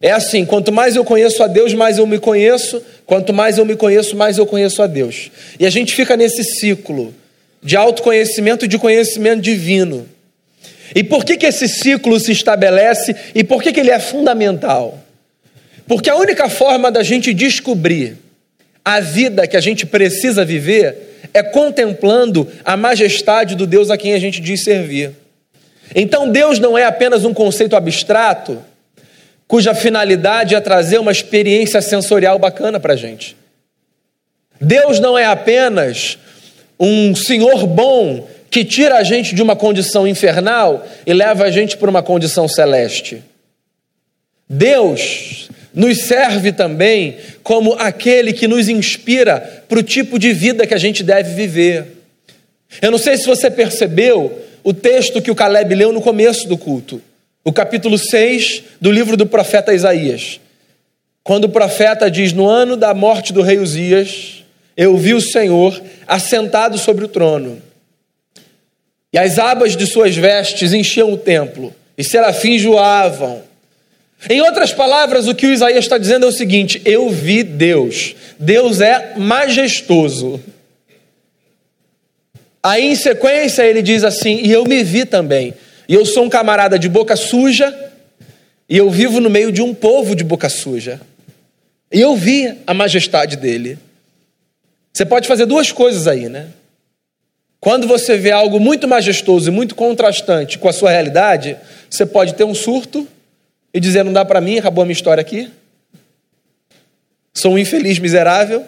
É 0.00 0.12
assim, 0.12 0.46
quanto 0.46 0.70
mais 0.70 0.94
eu 0.94 1.04
conheço 1.04 1.42
a 1.42 1.48
Deus, 1.48 1.74
mais 1.74 1.98
eu 1.98 2.06
me 2.06 2.20
conheço, 2.20 2.80
quanto 3.04 3.32
mais 3.32 3.58
eu 3.58 3.64
me 3.64 3.74
conheço, 3.74 4.16
mais 4.16 4.38
eu 4.38 4.46
conheço 4.46 4.80
a 4.80 4.86
Deus. 4.86 5.32
E 5.58 5.66
a 5.66 5.70
gente 5.70 5.92
fica 5.96 6.16
nesse 6.16 6.44
ciclo 6.44 7.12
de 7.60 7.76
autoconhecimento 7.76 8.64
e 8.64 8.68
de 8.68 8.78
conhecimento 8.78 9.40
divino. 9.40 10.08
E 10.94 11.02
por 11.02 11.24
que, 11.24 11.36
que 11.36 11.44
esse 11.44 11.66
ciclo 11.66 12.20
se 12.20 12.30
estabelece 12.30 13.16
e 13.34 13.42
por 13.42 13.60
que, 13.60 13.72
que 13.72 13.80
ele 13.80 13.90
é 13.90 13.98
fundamental? 13.98 14.96
Porque 15.88 16.08
a 16.08 16.14
única 16.14 16.48
forma 16.48 16.88
da 16.88 17.02
gente 17.02 17.34
descobrir 17.34 18.16
a 18.84 19.00
vida 19.00 19.44
que 19.48 19.56
a 19.56 19.60
gente 19.60 19.84
precisa 19.84 20.44
viver 20.44 21.18
é 21.34 21.42
contemplando 21.42 22.46
a 22.64 22.76
majestade 22.76 23.56
do 23.56 23.66
Deus 23.66 23.90
a 23.90 23.98
quem 23.98 24.14
a 24.14 24.20
gente 24.20 24.40
diz 24.40 24.62
servir. 24.62 25.10
Então, 25.94 26.30
Deus 26.30 26.58
não 26.58 26.76
é 26.76 26.84
apenas 26.84 27.24
um 27.24 27.34
conceito 27.34 27.76
abstrato, 27.76 28.62
cuja 29.46 29.74
finalidade 29.74 30.54
é 30.54 30.60
trazer 30.60 30.98
uma 30.98 31.12
experiência 31.12 31.80
sensorial 31.80 32.38
bacana 32.38 32.78
para 32.78 32.92
a 32.92 32.96
gente. 32.96 33.36
Deus 34.60 35.00
não 35.00 35.16
é 35.16 35.24
apenas 35.24 36.18
um 36.78 37.14
Senhor 37.14 37.66
bom 37.66 38.28
que 38.50 38.64
tira 38.64 38.96
a 38.96 39.02
gente 39.02 39.34
de 39.34 39.42
uma 39.42 39.56
condição 39.56 40.06
infernal 40.06 40.86
e 41.06 41.12
leva 41.12 41.44
a 41.44 41.50
gente 41.50 41.76
para 41.76 41.90
uma 41.90 42.02
condição 42.02 42.48
celeste. 42.48 43.22
Deus 44.48 45.48
nos 45.74 45.98
serve 45.98 46.52
também 46.52 47.18
como 47.42 47.74
aquele 47.74 48.32
que 48.32 48.48
nos 48.48 48.68
inspira 48.68 49.64
para 49.68 49.78
o 49.78 49.82
tipo 49.82 50.18
de 50.18 50.32
vida 50.32 50.66
que 50.66 50.74
a 50.74 50.78
gente 50.78 51.02
deve 51.02 51.34
viver. 51.34 51.98
Eu 52.80 52.90
não 52.90 52.98
sei 52.98 53.16
se 53.16 53.26
você 53.26 53.50
percebeu 53.50 54.42
o 54.68 54.74
texto 54.74 55.22
que 55.22 55.30
o 55.30 55.34
Caleb 55.34 55.74
leu 55.74 55.94
no 55.94 56.02
começo 56.02 56.46
do 56.46 56.58
culto, 56.58 57.00
o 57.42 57.50
capítulo 57.50 57.96
6 57.96 58.64
do 58.78 58.92
livro 58.92 59.16
do 59.16 59.24
profeta 59.24 59.72
Isaías. 59.72 60.38
Quando 61.24 61.44
o 61.44 61.48
profeta 61.48 62.10
diz: 62.10 62.34
No 62.34 62.46
ano 62.46 62.76
da 62.76 62.92
morte 62.92 63.32
do 63.32 63.40
rei 63.40 63.56
Uzias, 63.56 64.44
eu 64.76 64.94
vi 64.98 65.14
o 65.14 65.22
Senhor 65.22 65.80
assentado 66.06 66.76
sobre 66.76 67.02
o 67.02 67.08
trono, 67.08 67.62
e 69.10 69.16
as 69.16 69.38
abas 69.38 69.74
de 69.74 69.86
suas 69.86 70.14
vestes 70.14 70.74
enchiam 70.74 71.14
o 71.14 71.16
templo, 71.16 71.74
e 71.96 72.04
serafins 72.04 72.62
voavam 72.62 73.42
em 74.28 74.42
outras 74.42 74.70
palavras, 74.70 75.28
o 75.28 75.34
que 75.34 75.46
o 75.46 75.52
Isaías 75.52 75.86
está 75.86 75.96
dizendo 75.96 76.26
é 76.26 76.28
o 76.28 76.32
seguinte: 76.32 76.82
eu 76.84 77.08
vi 77.08 77.42
Deus. 77.42 78.14
Deus 78.38 78.82
é 78.82 79.14
majestoso. 79.16 80.38
Aí, 82.68 82.88
em 82.88 82.94
sequência, 82.94 83.62
ele 83.62 83.80
diz 83.80 84.04
assim: 84.04 84.42
e 84.42 84.52
eu 84.52 84.64
me 84.64 84.84
vi 84.84 85.06
também. 85.06 85.54
E 85.88 85.94
eu 85.94 86.04
sou 86.04 86.24
um 86.24 86.28
camarada 86.28 86.78
de 86.78 86.86
boca 86.86 87.16
suja, 87.16 87.74
e 88.68 88.76
eu 88.76 88.90
vivo 88.90 89.20
no 89.20 89.30
meio 89.30 89.50
de 89.50 89.62
um 89.62 89.72
povo 89.72 90.14
de 90.14 90.22
boca 90.22 90.50
suja. 90.50 91.00
E 91.90 91.98
eu 91.98 92.14
vi 92.14 92.58
a 92.66 92.74
majestade 92.74 93.36
dele. 93.36 93.78
Você 94.92 95.06
pode 95.06 95.26
fazer 95.26 95.46
duas 95.46 95.72
coisas 95.72 96.06
aí, 96.06 96.28
né? 96.28 96.48
Quando 97.58 97.88
você 97.88 98.18
vê 98.18 98.32
algo 98.32 98.60
muito 98.60 98.86
majestoso 98.86 99.48
e 99.48 99.52
muito 99.52 99.74
contrastante 99.74 100.58
com 100.58 100.68
a 100.68 100.72
sua 100.72 100.90
realidade, 100.90 101.56
você 101.88 102.04
pode 102.04 102.34
ter 102.34 102.44
um 102.44 102.54
surto 102.54 103.08
e 103.72 103.80
dizer: 103.80 104.04
não 104.04 104.12
dá 104.12 104.26
para 104.26 104.42
mim, 104.42 104.58
acabou 104.58 104.82
a 104.82 104.84
minha 104.84 104.92
história 104.92 105.22
aqui? 105.22 105.50
Sou 107.32 107.52
um 107.52 107.58
infeliz 107.58 107.98
miserável? 107.98 108.62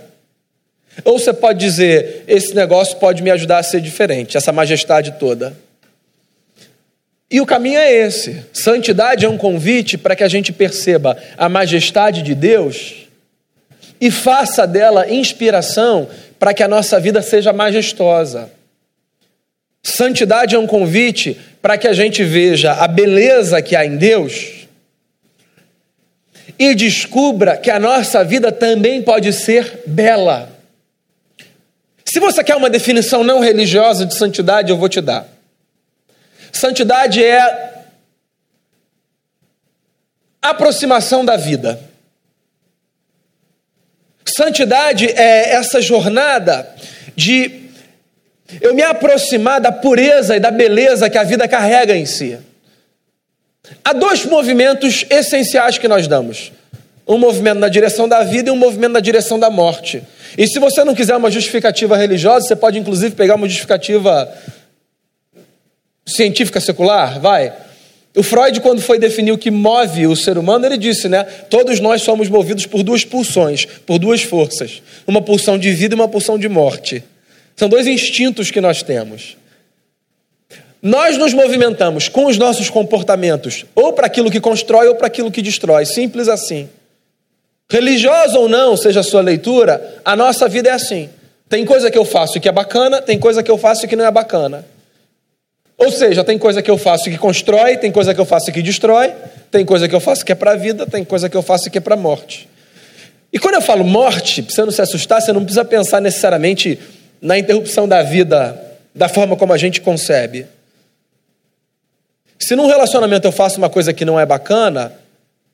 Ou 1.04 1.18
você 1.18 1.32
pode 1.32 1.58
dizer: 1.58 2.24
esse 2.26 2.54
negócio 2.54 2.96
pode 2.96 3.22
me 3.22 3.30
ajudar 3.30 3.58
a 3.58 3.62
ser 3.62 3.80
diferente, 3.80 4.36
essa 4.36 4.52
majestade 4.52 5.12
toda. 5.18 5.56
E 7.30 7.40
o 7.40 7.46
caminho 7.46 7.78
é 7.78 7.92
esse. 7.92 8.44
Santidade 8.52 9.24
é 9.24 9.28
um 9.28 9.38
convite 9.38 9.96
para 9.96 10.16
que 10.16 10.24
a 10.24 10.28
gente 10.28 10.52
perceba 10.52 11.16
a 11.38 11.48
majestade 11.48 12.22
de 12.22 12.34
Deus 12.34 13.06
e 14.00 14.10
faça 14.10 14.66
dela 14.66 15.08
inspiração 15.08 16.08
para 16.38 16.52
que 16.52 16.62
a 16.62 16.68
nossa 16.68 16.98
vida 16.98 17.22
seja 17.22 17.52
majestosa. 17.52 18.50
Santidade 19.82 20.54
é 20.54 20.58
um 20.58 20.66
convite 20.66 21.38
para 21.62 21.78
que 21.78 21.86
a 21.86 21.92
gente 21.92 22.24
veja 22.24 22.72
a 22.72 22.88
beleza 22.88 23.62
que 23.62 23.76
há 23.76 23.84
em 23.84 23.96
Deus 23.96 24.66
e 26.58 26.74
descubra 26.74 27.56
que 27.56 27.70
a 27.70 27.78
nossa 27.78 28.24
vida 28.24 28.50
também 28.50 29.02
pode 29.02 29.32
ser 29.32 29.82
bela. 29.86 30.59
Se 32.10 32.18
você 32.18 32.42
quer 32.42 32.56
uma 32.56 32.68
definição 32.68 33.22
não 33.22 33.38
religiosa 33.38 34.04
de 34.04 34.16
santidade, 34.16 34.68
eu 34.68 34.76
vou 34.76 34.88
te 34.88 35.00
dar. 35.00 35.28
Santidade 36.50 37.22
é 37.22 37.84
aproximação 40.42 41.24
da 41.24 41.36
vida. 41.36 41.78
Santidade 44.24 45.06
é 45.06 45.50
essa 45.52 45.80
jornada 45.80 46.68
de 47.14 47.68
eu 48.60 48.74
me 48.74 48.82
aproximar 48.82 49.60
da 49.60 49.70
pureza 49.70 50.36
e 50.36 50.40
da 50.40 50.50
beleza 50.50 51.08
que 51.08 51.16
a 51.16 51.22
vida 51.22 51.46
carrega 51.46 51.96
em 51.96 52.06
si. 52.06 52.36
Há 53.84 53.92
dois 53.92 54.24
movimentos 54.24 55.06
essenciais 55.08 55.78
que 55.78 55.86
nós 55.86 56.08
damos: 56.08 56.50
um 57.06 57.18
movimento 57.18 57.60
na 57.60 57.68
direção 57.68 58.08
da 58.08 58.24
vida 58.24 58.48
e 58.48 58.52
um 58.52 58.56
movimento 58.56 58.94
na 58.94 59.00
direção 59.00 59.38
da 59.38 59.48
morte. 59.48 60.02
E 60.36 60.46
se 60.46 60.58
você 60.58 60.84
não 60.84 60.94
quiser 60.94 61.16
uma 61.16 61.30
justificativa 61.30 61.96
religiosa, 61.96 62.46
você 62.46 62.56
pode 62.56 62.78
inclusive 62.78 63.14
pegar 63.14 63.34
uma 63.34 63.48
justificativa 63.48 64.32
científica 66.06 66.60
secular, 66.60 67.20
vai. 67.20 67.52
O 68.16 68.22
Freud, 68.22 68.60
quando 68.60 68.82
foi 68.82 68.98
definir 68.98 69.30
o 69.30 69.38
que 69.38 69.50
move 69.50 70.06
o 70.06 70.16
ser 70.16 70.36
humano, 70.36 70.66
ele 70.66 70.76
disse, 70.76 71.08
né? 71.08 71.22
Todos 71.22 71.78
nós 71.78 72.02
somos 72.02 72.28
movidos 72.28 72.66
por 72.66 72.82
duas 72.82 73.04
pulsões, 73.04 73.64
por 73.64 73.98
duas 73.98 74.22
forças. 74.22 74.82
Uma 75.06 75.22
pulsão 75.22 75.56
de 75.56 75.70
vida 75.70 75.94
e 75.94 75.96
uma 75.96 76.08
pulsão 76.08 76.36
de 76.36 76.48
morte. 76.48 77.04
São 77.54 77.68
dois 77.68 77.86
instintos 77.86 78.50
que 78.50 78.60
nós 78.60 78.82
temos. 78.82 79.36
Nós 80.82 81.16
nos 81.18 81.34
movimentamos 81.34 82.08
com 82.08 82.26
os 82.26 82.38
nossos 82.38 82.70
comportamentos, 82.70 83.64
ou 83.74 83.92
para 83.92 84.06
aquilo 84.06 84.30
que 84.30 84.40
constrói 84.40 84.88
ou 84.88 84.94
para 84.94 85.06
aquilo 85.06 85.30
que 85.30 85.42
destrói. 85.42 85.84
Simples 85.84 86.26
assim. 86.26 86.68
Religiosa 87.70 88.36
ou 88.36 88.48
não, 88.48 88.76
seja 88.76 88.98
a 88.98 89.02
sua 89.02 89.20
leitura, 89.20 90.00
a 90.04 90.16
nossa 90.16 90.48
vida 90.48 90.68
é 90.68 90.72
assim. 90.72 91.08
Tem 91.48 91.64
coisa 91.64 91.88
que 91.88 91.96
eu 91.96 92.04
faço 92.04 92.40
que 92.40 92.48
é 92.48 92.52
bacana, 92.52 93.00
tem 93.00 93.16
coisa 93.16 93.44
que 93.44 93.50
eu 93.50 93.56
faço 93.56 93.86
que 93.86 93.94
não 93.94 94.04
é 94.04 94.10
bacana. 94.10 94.64
Ou 95.78 95.90
seja, 95.90 96.24
tem 96.24 96.36
coisa 96.36 96.60
que 96.60 96.70
eu 96.70 96.76
faço 96.76 97.04
que 97.04 97.16
constrói, 97.16 97.76
tem 97.76 97.92
coisa 97.92 98.12
que 98.12 98.20
eu 98.20 98.24
faço 98.24 98.52
que 98.52 98.60
destrói, 98.60 99.12
tem 99.52 99.64
coisa 99.64 99.88
que 99.88 99.94
eu 99.94 100.00
faço 100.00 100.24
que 100.24 100.32
é 100.32 100.34
para 100.34 100.52
a 100.52 100.56
vida, 100.56 100.84
tem 100.84 101.04
coisa 101.04 101.28
que 101.28 101.36
eu 101.36 101.42
faço 101.42 101.70
que 101.70 101.78
é 101.78 101.80
para 101.80 101.94
a 101.94 101.96
morte. 101.96 102.48
E 103.32 103.38
quando 103.38 103.54
eu 103.54 103.62
falo 103.62 103.84
morte, 103.84 104.42
você 104.42 104.62
não 104.62 104.72
se 104.72 104.82
assustar, 104.82 105.22
você 105.22 105.32
não 105.32 105.44
precisa 105.44 105.64
pensar 105.64 106.00
necessariamente 106.00 106.76
na 107.22 107.38
interrupção 107.38 107.86
da 107.86 108.02
vida 108.02 108.60
da 108.92 109.08
forma 109.08 109.36
como 109.36 109.52
a 109.52 109.56
gente 109.56 109.80
concebe. 109.80 110.46
Se 112.36 112.56
num 112.56 112.66
relacionamento 112.66 113.28
eu 113.28 113.32
faço 113.32 113.58
uma 113.58 113.70
coisa 113.70 113.92
que 113.92 114.04
não 114.04 114.18
é 114.18 114.26
bacana, 114.26 114.92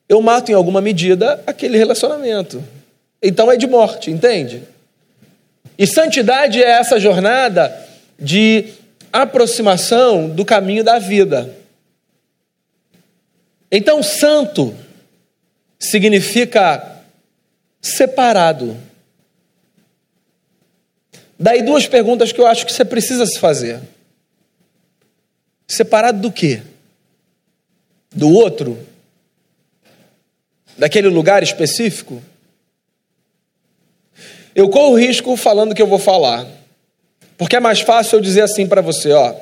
eu 0.08 0.20
mato 0.22 0.50
em 0.50 0.54
alguma 0.54 0.80
medida 0.80 1.42
aquele 1.46 1.76
relacionamento. 1.76 2.62
Então 3.22 3.50
é 3.50 3.56
de 3.56 3.66
morte, 3.66 4.10
entende? 4.10 4.62
E 5.78 5.86
santidade 5.86 6.62
é 6.62 6.70
essa 6.70 6.98
jornada 6.98 7.86
de 8.18 8.72
aproximação 9.12 10.28
do 10.28 10.44
caminho 10.44 10.84
da 10.84 10.98
vida. 10.98 11.54
Então, 13.70 14.02
santo 14.02 14.74
significa 15.78 17.02
separado. 17.80 18.76
Daí 21.38 21.62
duas 21.62 21.86
perguntas 21.86 22.32
que 22.32 22.40
eu 22.40 22.46
acho 22.46 22.64
que 22.64 22.72
você 22.72 22.84
precisa 22.84 23.26
se 23.26 23.38
fazer. 23.38 23.80
Separado 25.66 26.20
do 26.20 26.32
quê? 26.32 26.62
Do 28.10 28.30
outro? 28.30 28.78
Daquele 30.78 31.08
lugar 31.08 31.42
específico? 31.42 32.22
Eu 34.54 34.68
corro 34.68 34.96
risco 34.96 35.36
falando 35.36 35.74
que 35.74 35.82
eu 35.82 35.86
vou 35.86 35.98
falar. 35.98 36.46
Porque 37.36 37.56
é 37.56 37.60
mais 37.60 37.80
fácil 37.80 38.16
eu 38.16 38.20
dizer 38.22 38.42
assim 38.42 38.66
para 38.66 38.80
você, 38.80 39.12
ó. 39.12 39.34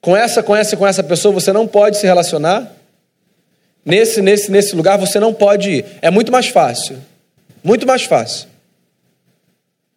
Com 0.00 0.16
essa, 0.16 0.42
com 0.42 0.54
essa, 0.54 0.76
com 0.76 0.86
essa 0.86 1.02
pessoa 1.02 1.34
você 1.34 1.52
não 1.52 1.66
pode 1.66 1.98
se 1.98 2.06
relacionar. 2.06 2.70
Nesse, 3.84 4.22
nesse, 4.22 4.50
nesse 4.50 4.74
lugar 4.76 4.98
você 4.98 5.18
não 5.18 5.34
pode 5.34 5.70
ir. 5.70 5.84
É 6.00 6.10
muito 6.10 6.30
mais 6.30 6.48
fácil. 6.48 6.98
Muito 7.62 7.86
mais 7.86 8.04
fácil. 8.04 8.48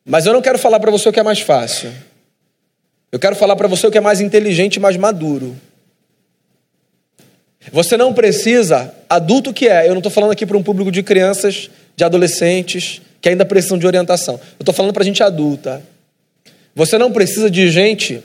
Mas 0.06 0.26
eu 0.26 0.34
não 0.34 0.42
quero 0.42 0.58
falar 0.60 0.80
para 0.80 0.92
você 0.92 1.08
o 1.08 1.14
que 1.14 1.20
é 1.20 1.24
mais 1.24 1.40
fácil. 1.40 1.92
Eu 3.12 3.20
quero 3.20 3.36
falar 3.36 3.56
para 3.56 3.68
você 3.68 3.86
o 3.86 3.92
que 3.92 3.98
é 3.98 4.02
mais 4.02 4.20
inteligente 4.20 4.78
e 4.78 4.80
mais 4.80 4.98
maduro. 4.98 5.56
Você 7.72 7.96
não 7.98 8.14
precisa, 8.14 8.94
adulto 9.10 9.54
que 9.54 9.68
é, 9.68 9.88
eu 9.88 9.92
não 9.92 10.00
estou 10.00 10.12
falando 10.12 10.32
aqui 10.32 10.46
para 10.46 10.58
um 10.58 10.64
público 10.64 10.92
de 10.92 11.02
crianças, 11.02 11.70
de 11.96 12.04
adolescentes, 12.04 13.02
que 13.22 13.30
ainda 13.30 13.46
precisam 13.46 13.78
de 13.78 13.88
orientação. 13.88 14.36
Eu 14.36 14.64
estou 14.64 14.74
falando 14.74 14.94
para 14.94 15.04
gente 15.04 15.24
adulta. 15.24 15.82
Você 16.76 16.98
não 16.98 17.12
precisa 17.12 17.50
de 17.50 17.70
gente 17.70 18.22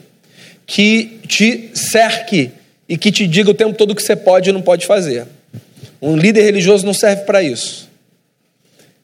que 0.65 1.19
te 1.27 1.69
cerque 1.73 2.51
e 2.87 2.97
que 2.97 3.11
te 3.11 3.25
diga 3.27 3.49
o 3.49 3.53
tempo 3.53 3.73
todo 3.73 3.91
o 3.91 3.95
que 3.95 4.03
você 4.03 4.15
pode 4.15 4.49
e 4.49 4.53
não 4.53 4.61
pode 4.61 4.85
fazer. 4.85 5.25
Um 6.01 6.15
líder 6.15 6.43
religioso 6.43 6.85
não 6.85 6.93
serve 6.93 7.23
para 7.23 7.41
isso. 7.41 7.87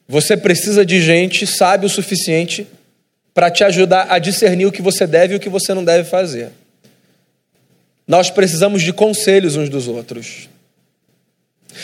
Você 0.08 0.36
precisa 0.36 0.84
de 0.84 1.00
gente 1.00 1.46
sábio 1.46 1.86
o 1.86 1.90
suficiente 1.90 2.66
para 3.34 3.50
te 3.50 3.64
ajudar 3.64 4.06
a 4.10 4.18
discernir 4.18 4.66
o 4.66 4.72
que 4.72 4.82
você 4.82 5.06
deve 5.06 5.34
e 5.34 5.36
o 5.36 5.40
que 5.40 5.48
você 5.48 5.74
não 5.74 5.84
deve 5.84 6.08
fazer. 6.08 6.50
Nós 8.06 8.30
precisamos 8.30 8.82
de 8.82 8.92
conselhos 8.92 9.56
uns 9.56 9.68
dos 9.68 9.88
outros. 9.88 10.48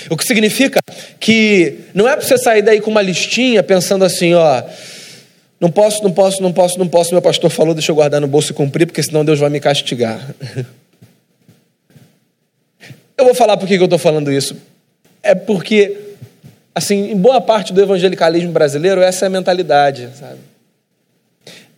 O 0.09 0.17
que 0.17 0.25
significa 0.25 0.81
que 1.19 1.79
não 1.93 2.09
é 2.09 2.17
para 2.17 2.25
você 2.25 2.39
sair 2.39 2.63
daí 2.63 2.81
com 2.81 2.91
uma 2.91 3.03
listinha 3.03 3.63
pensando 3.63 4.05
assim, 4.05 4.33
ó, 4.35 4.63
não 5.61 5.71
posso, 5.71 6.03
não 6.03 6.13
posso, 6.13 6.43
não 6.43 6.53
posso, 6.53 6.79
não 6.79 6.89
posso. 6.89 7.13
Meu 7.13 7.23
pastor 7.23 7.51
falou, 7.51 7.75
deixa 7.75 7.91
eu 7.91 7.97
guardar 7.97 8.21
no 8.21 8.27
bolso 8.27 8.53
e 8.53 8.55
cumprir, 8.55 8.87
porque 8.87 9.03
senão 9.03 9.25
Deus 9.25 9.39
vai 9.39 9.51
me 9.51 9.61
castigar. 9.61 10.35
Eu 13.17 13.27
vou 13.27 13.35
falar 13.35 13.57
por 13.57 13.69
que 13.69 13.75
eu 13.75 13.85
estou 13.85 14.01
falando 14.01 14.33
isso. 14.33 14.57
É 15.23 15.33
porque, 15.33 15.97
assim, 16.75 17.13
em 17.13 17.17
boa 17.17 17.41
parte 17.41 17.73
do 17.73 17.81
evangelicalismo 17.81 18.51
brasileiro, 18.51 19.01
essa 19.01 19.27
é 19.27 19.29
a 19.29 19.31
mentalidade, 19.31 20.09
sabe? 20.19 20.41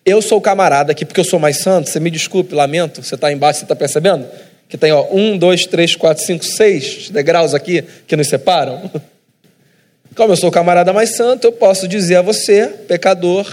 Eu 0.05 0.21
sou 0.21 0.39
o 0.39 0.41
camarada 0.41 0.93
aqui 0.93 1.05
porque 1.05 1.21
eu 1.21 1.25
sou 1.25 1.39
mais 1.39 1.57
santo, 1.59 1.89
você 1.89 1.99
me 1.99 2.11
desculpe, 2.11 2.55
lamento, 2.55 3.03
você 3.03 3.15
está 3.15 3.33
embaixo, 3.33 3.61
você 3.61 3.65
está 3.65 3.75
percebendo? 3.75 4.27
Que 4.69 4.77
tem, 4.77 4.93
ó, 4.93 5.07
um, 5.11 5.39
dois, 5.39 5.65
três, 5.67 5.97
quatro, 5.97 6.23
cinco, 6.23 6.45
seis 6.45 7.09
degraus 7.09 7.55
aqui 7.55 7.83
que 8.07 8.15
nos 8.15 8.29
separam. 8.29 8.91
Como 10.15 10.33
eu 10.33 10.37
sou 10.37 10.51
o 10.51 10.53
camarada 10.53 10.93
mais 10.93 11.11
santo, 11.11 11.47
eu 11.47 11.53
posso 11.53 11.89
dizer 11.89 12.17
a 12.17 12.23
você, 12.23 12.67
pecador, 12.87 13.51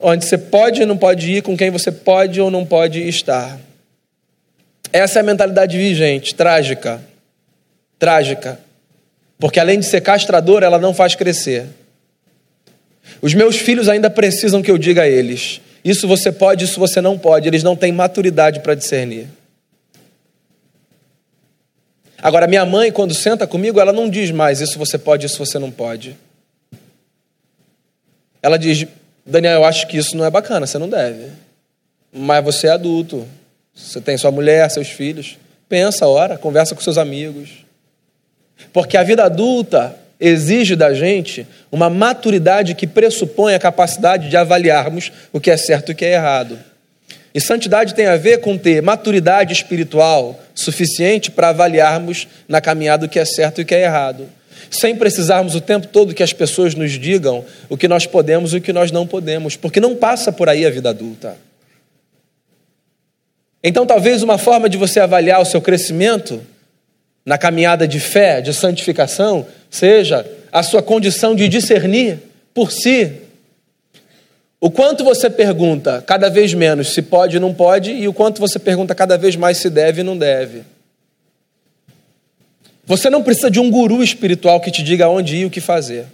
onde 0.00 0.24
você 0.24 0.38
pode 0.38 0.82
e 0.82 0.86
não 0.86 0.96
pode 0.96 1.30
ir, 1.30 1.42
com 1.42 1.56
quem 1.56 1.70
você 1.70 1.92
pode 1.92 2.40
ou 2.40 2.50
não 2.50 2.64
pode 2.64 3.06
estar. 3.06 3.58
Essa 4.92 5.18
é 5.18 5.20
a 5.20 5.24
mentalidade 5.24 5.76
vigente, 5.76 6.34
trágica. 6.34 7.02
Trágica. 7.98 8.58
Porque 9.38 9.60
além 9.60 9.78
de 9.78 9.86
ser 9.86 10.00
castradora, 10.00 10.64
ela 10.66 10.78
não 10.78 10.94
faz 10.94 11.14
crescer. 11.14 11.66
Os 13.24 13.32
meus 13.32 13.56
filhos 13.56 13.88
ainda 13.88 14.10
precisam 14.10 14.60
que 14.60 14.70
eu 14.70 14.76
diga 14.76 15.00
a 15.00 15.08
eles: 15.08 15.58
isso 15.82 16.06
você 16.06 16.30
pode, 16.30 16.66
isso 16.66 16.78
você 16.78 17.00
não 17.00 17.18
pode. 17.18 17.48
Eles 17.48 17.62
não 17.62 17.74
têm 17.74 17.90
maturidade 17.90 18.60
para 18.60 18.74
discernir. 18.74 19.28
Agora, 22.18 22.46
minha 22.46 22.66
mãe, 22.66 22.92
quando 22.92 23.14
senta 23.14 23.46
comigo, 23.46 23.80
ela 23.80 23.94
não 23.94 24.10
diz 24.10 24.30
mais: 24.30 24.60
isso 24.60 24.78
você 24.78 24.98
pode, 24.98 25.24
isso 25.24 25.38
você 25.38 25.58
não 25.58 25.70
pode. 25.70 26.18
Ela 28.42 28.58
diz: 28.58 28.86
Daniel, 29.24 29.60
eu 29.60 29.64
acho 29.64 29.86
que 29.86 29.96
isso 29.96 30.14
não 30.18 30.26
é 30.26 30.30
bacana, 30.30 30.66
você 30.66 30.76
não 30.76 30.90
deve. 30.90 31.30
Mas 32.12 32.44
você 32.44 32.66
é 32.66 32.72
adulto, 32.72 33.26
você 33.74 34.02
tem 34.02 34.18
sua 34.18 34.30
mulher, 34.30 34.70
seus 34.70 34.90
filhos. 34.90 35.38
Pensa, 35.66 36.06
ora, 36.06 36.36
conversa 36.36 36.74
com 36.74 36.82
seus 36.82 36.98
amigos. 36.98 37.64
Porque 38.70 38.98
a 38.98 39.02
vida 39.02 39.24
adulta 39.24 40.03
exige 40.20 40.76
da 40.76 40.94
gente 40.94 41.46
uma 41.70 41.90
maturidade 41.90 42.74
que 42.74 42.86
pressupõe 42.86 43.54
a 43.54 43.58
capacidade 43.58 44.28
de 44.28 44.36
avaliarmos 44.36 45.12
o 45.32 45.40
que 45.40 45.50
é 45.50 45.56
certo 45.56 45.90
e 45.90 45.92
o 45.92 45.94
que 45.94 46.04
é 46.04 46.14
errado. 46.14 46.58
E 47.34 47.40
santidade 47.40 47.94
tem 47.94 48.06
a 48.06 48.16
ver 48.16 48.38
com 48.38 48.56
ter 48.56 48.80
maturidade 48.80 49.52
espiritual 49.52 50.40
suficiente 50.54 51.30
para 51.30 51.48
avaliarmos 51.48 52.28
na 52.48 52.60
caminhada 52.60 53.06
o 53.06 53.08
que 53.08 53.18
é 53.18 53.24
certo 53.24 53.60
e 53.60 53.62
o 53.62 53.66
que 53.66 53.74
é 53.74 53.82
errado 53.82 54.28
sem 54.70 54.96
precisarmos 54.96 55.54
o 55.54 55.60
tempo 55.60 55.86
todo 55.86 56.14
que 56.14 56.22
as 56.22 56.32
pessoas 56.32 56.74
nos 56.74 56.92
digam 56.92 57.44
o 57.68 57.76
que 57.76 57.88
nós 57.88 58.06
podemos 58.06 58.52
e 58.52 58.56
o 58.56 58.60
que 58.60 58.72
nós 58.72 58.90
não 58.90 59.06
podemos, 59.06 59.56
porque 59.56 59.80
não 59.80 59.94
passa 59.94 60.32
por 60.32 60.48
aí 60.48 60.66
a 60.66 60.70
vida 60.70 60.90
adulta. 60.90 61.36
Então, 63.62 63.86
talvez 63.86 64.22
uma 64.22 64.36
forma 64.36 64.68
de 64.68 64.76
você 64.76 65.00
avaliar 65.00 65.40
o 65.40 65.44
seu 65.44 65.60
crescimento 65.60 66.42
na 67.24 67.38
caminhada 67.38 67.88
de 67.88 67.98
fé, 67.98 68.40
de 68.40 68.52
santificação, 68.52 69.46
seja 69.70 70.26
a 70.52 70.62
sua 70.62 70.82
condição 70.82 71.34
de 71.34 71.48
discernir 71.48 72.18
por 72.52 72.70
si. 72.70 73.12
O 74.60 74.70
quanto 74.70 75.02
você 75.02 75.28
pergunta 75.28 76.02
cada 76.06 76.28
vez 76.28 76.54
menos 76.54 76.94
se 76.94 77.02
pode 77.02 77.36
e 77.36 77.40
não 77.40 77.52
pode, 77.52 77.90
e 77.92 78.06
o 78.06 78.12
quanto 78.12 78.40
você 78.40 78.58
pergunta 78.58 78.94
cada 78.94 79.18
vez 79.18 79.36
mais 79.36 79.58
se 79.58 79.68
deve 79.68 80.00
e 80.00 80.04
não 80.04 80.16
deve. 80.16 80.62
Você 82.86 83.08
não 83.08 83.22
precisa 83.22 83.50
de 83.50 83.58
um 83.58 83.70
guru 83.70 84.02
espiritual 84.02 84.60
que 84.60 84.70
te 84.70 84.82
diga 84.82 85.08
onde 85.08 85.36
ir 85.36 85.40
e 85.40 85.44
o 85.46 85.50
que 85.50 85.60
fazer. 85.60 86.06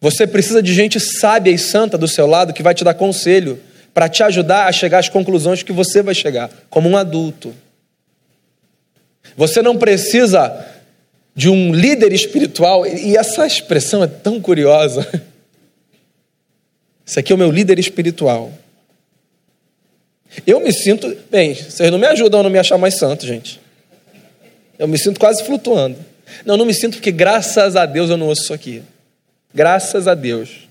Você 0.00 0.26
precisa 0.26 0.62
de 0.62 0.72
gente 0.72 0.98
sábia 0.98 1.50
e 1.50 1.58
santa 1.58 1.98
do 1.98 2.08
seu 2.08 2.26
lado 2.26 2.52
que 2.52 2.62
vai 2.62 2.74
te 2.74 2.84
dar 2.84 2.94
conselho 2.94 3.60
para 3.92 4.08
te 4.08 4.22
ajudar 4.22 4.66
a 4.66 4.72
chegar 4.72 4.98
às 4.98 5.08
conclusões 5.08 5.62
que 5.62 5.72
você 5.72 6.02
vai 6.02 6.14
chegar, 6.14 6.50
como 6.70 6.88
um 6.88 6.96
adulto. 6.96 7.54
Você 9.36 9.62
não 9.62 9.76
precisa 9.76 10.66
de 11.34 11.48
um 11.48 11.72
líder 11.72 12.12
espiritual, 12.12 12.86
e 12.86 13.16
essa 13.16 13.46
expressão 13.46 14.02
é 14.02 14.06
tão 14.06 14.40
curiosa. 14.40 15.06
Esse 17.06 17.18
aqui 17.18 17.32
é 17.32 17.34
o 17.34 17.38
meu 17.38 17.50
líder 17.50 17.78
espiritual. 17.78 18.52
Eu 20.46 20.60
me 20.60 20.72
sinto. 20.72 21.16
Bem, 21.30 21.54
vocês 21.54 21.90
não 21.90 21.98
me 21.98 22.06
ajudam 22.06 22.40
a 22.40 22.42
não 22.42 22.50
me 22.50 22.58
achar 22.58 22.78
mais 22.78 22.94
santo, 22.94 23.26
gente. 23.26 23.60
Eu 24.78 24.86
me 24.86 24.96
sinto 24.96 25.18
quase 25.18 25.42
flutuando. 25.44 25.96
Não, 26.44 26.56
não 26.56 26.64
me 26.64 26.72
sinto 26.72 26.94
porque, 26.94 27.10
graças 27.10 27.74
a 27.74 27.84
Deus, 27.84 28.10
eu 28.10 28.16
não 28.16 28.28
ouço 28.28 28.42
isso 28.42 28.54
aqui. 28.54 28.82
Graças 29.52 30.06
a 30.06 30.14
Deus. 30.14 30.68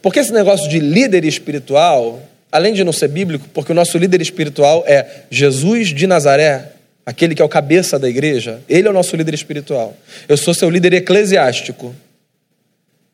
Porque 0.00 0.20
esse 0.20 0.32
negócio 0.32 0.68
de 0.68 0.78
líder 0.78 1.24
espiritual, 1.24 2.22
além 2.52 2.72
de 2.72 2.84
não 2.84 2.92
ser 2.92 3.08
bíblico, 3.08 3.48
porque 3.52 3.72
o 3.72 3.74
nosso 3.74 3.98
líder 3.98 4.20
espiritual 4.20 4.84
é 4.86 5.24
Jesus 5.30 5.88
de 5.88 6.06
Nazaré, 6.06 6.72
aquele 7.08 7.34
que 7.34 7.40
é 7.40 7.44
o 7.44 7.48
cabeça 7.48 7.98
da 7.98 8.06
igreja, 8.06 8.60
ele 8.68 8.86
é 8.86 8.90
o 8.90 8.92
nosso 8.92 9.16
líder 9.16 9.32
espiritual. 9.32 9.96
Eu 10.28 10.36
sou 10.36 10.52
seu 10.52 10.68
líder 10.68 10.92
eclesiástico. 10.92 11.96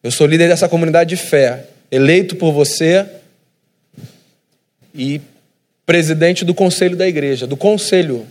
Eu 0.03 0.11
sou 0.11 0.27
líder 0.27 0.49
dessa 0.49 0.69
comunidade 0.69 1.11
de 1.11 1.17
fé, 1.17 1.67
eleito 1.93 2.35
por 2.35 2.51
você 2.51 3.07
e 4.93 5.21
presidente 5.87 6.45
do 6.45 6.53
conselho 6.53 6.97
da 6.97 7.07
igreja, 7.07 7.47
do 7.47 7.57
conselho. 7.57 8.27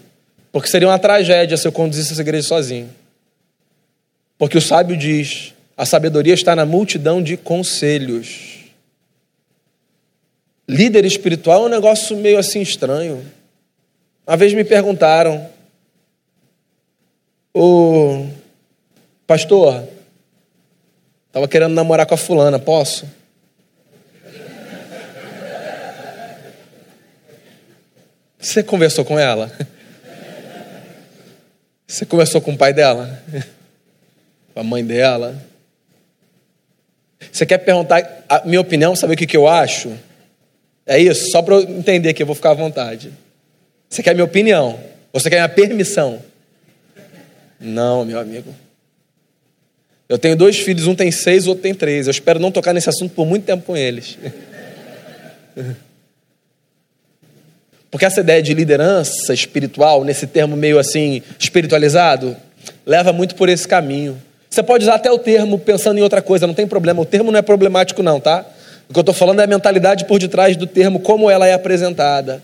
Porque 0.52 0.68
seria 0.68 0.90
uma 0.90 1.00
tragédia 1.00 1.56
se 1.56 1.66
eu 1.66 1.72
conduzisse 1.72 2.12
essa 2.12 2.22
igreja 2.22 2.46
sozinho. 2.46 2.90
Porque 4.38 4.58
o 4.58 4.62
sábio 4.62 4.98
diz: 4.98 5.54
a 5.78 5.86
sabedoria 5.86 6.34
está 6.34 6.54
na 6.58 6.66
multidão 6.66 7.24
de 7.24 7.38
conselhos. 7.38 8.66
Líder 10.68 11.06
espiritual 11.06 11.64
é 11.64 11.66
um 11.68 11.70
negócio 11.70 12.18
meio 12.18 12.38
assim 12.38 12.60
estranho. 12.60 13.24
Uma 14.28 14.36
vez 14.36 14.54
me 14.54 14.64
perguntaram, 14.66 15.53
o 17.54 18.28
pastor, 19.28 19.88
estava 21.28 21.48
querendo 21.48 21.74
namorar 21.74 22.06
com 22.06 22.16
a 22.16 22.18
fulana, 22.18 22.58
posso? 22.58 23.06
Você 28.40 28.62
conversou 28.62 29.06
com 29.06 29.18
ela? 29.18 29.52
Você 31.88 32.06
conversou 32.06 32.42
com 32.42 32.52
o 32.52 32.58
pai 32.58 32.74
dela? 32.74 33.24
Com 34.54 34.60
a 34.60 34.64
mãe 34.64 34.84
dela? 34.84 35.42
Você 37.32 37.46
quer 37.46 37.60
perguntar 37.60 38.26
a 38.28 38.46
minha 38.46 38.60
opinião, 38.60 38.96
saber 38.96 39.14
o 39.14 39.18
que, 39.18 39.28
que 39.28 39.38
eu 39.38 39.48
acho? 39.48 39.98
É 40.86 41.00
isso? 41.00 41.32
Só 41.32 41.42
para 41.42 41.56
eu 41.56 41.62
entender 41.62 42.14
que 42.14 42.22
eu 42.22 42.28
vou 42.28 42.36
ficar 42.36 42.52
à 42.52 42.56
vontade. 42.56 43.14
Você 43.90 44.04
quer 44.04 44.14
minha 44.14 44.26
opinião? 44.26 44.80
Você 45.14 45.30
quer 45.30 45.38
minha 45.38 45.50
permissão? 45.50 46.22
Não, 47.64 48.04
meu 48.04 48.20
amigo. 48.20 48.54
Eu 50.10 50.18
tenho 50.20 50.36
dois 50.36 50.60
filhos, 50.60 50.86
um 50.86 50.94
tem 50.94 51.10
seis, 51.12 51.48
outro 51.48 51.64
tem 51.64 51.74
três. 51.74 52.08
Eu 52.08 52.12
espero 52.12 52.38
não 52.40 52.52
tocar 52.52 52.74
nesse 52.74 52.90
assunto 52.90 53.16
por 53.16 53.26
muito 53.26 53.46
tempo 53.46 53.64
com 53.64 53.78
eles. 53.78 54.18
Porque 57.90 58.06
essa 58.06 58.20
ideia 58.20 58.42
de 58.42 58.54
liderança 58.54 59.34
espiritual, 59.34 60.04
nesse 60.04 60.28
termo 60.28 60.58
meio 60.58 60.78
assim 60.78 61.22
espiritualizado, 61.40 62.36
leva 62.86 63.14
muito 63.14 63.36
por 63.36 63.48
esse 63.48 63.68
caminho. 63.68 64.22
Você 64.50 64.62
pode 64.62 64.84
usar 64.84 64.96
até 64.96 65.12
o 65.12 65.18
termo 65.18 65.58
pensando 65.58 65.98
em 66.00 66.02
outra 66.02 66.22
coisa, 66.22 66.46
não 66.46 66.54
tem 66.54 66.68
problema. 66.68 67.02
O 67.02 67.06
termo 67.06 67.32
não 67.32 67.40
é 67.40 67.42
problemático, 67.42 68.04
não, 68.04 68.20
tá? 68.20 68.46
O 68.90 68.94
que 68.94 69.00
eu 69.00 69.02
estou 69.02 69.16
falando 69.16 69.40
é 69.40 69.44
a 69.46 69.48
mentalidade 69.48 70.06
por 70.06 70.20
detrás 70.20 70.58
do 70.58 70.68
termo, 70.68 71.00
como 71.00 71.30
ela 71.30 71.48
é 71.48 71.54
apresentada. 71.54 72.42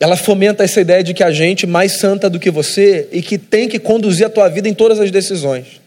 Ela 0.00 0.16
fomenta 0.16 0.64
essa 0.64 0.80
ideia 0.80 1.04
de 1.04 1.14
que 1.14 1.22
a 1.22 1.30
gente 1.30 1.66
mais 1.66 1.92
santa 1.92 2.28
do 2.28 2.40
que 2.40 2.50
você 2.50 3.06
e 3.12 3.20
que 3.20 3.38
tem 3.38 3.68
que 3.68 3.78
conduzir 3.78 4.26
a 4.26 4.30
tua 4.30 4.48
vida 4.48 4.68
em 4.68 4.74
todas 4.74 4.98
as 4.98 5.10
decisões. 5.10 5.80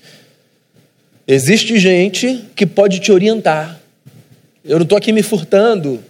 Existe 1.28 1.80
gente 1.80 2.46
que 2.56 2.66
pode 2.66 3.00
te 3.00 3.12
orientar. 3.12 3.80
Eu 4.64 4.78
não 4.78 4.84
estou 4.84 4.98
aqui 4.98 5.12
me 5.12 5.24
furtando 5.24 6.04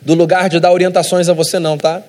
do 0.00 0.14
lugar 0.14 0.48
de 0.48 0.60
dar 0.60 0.72
orientações 0.72 1.28
a 1.28 1.32
você, 1.32 1.58
não, 1.58 1.76
tá? 1.76 2.02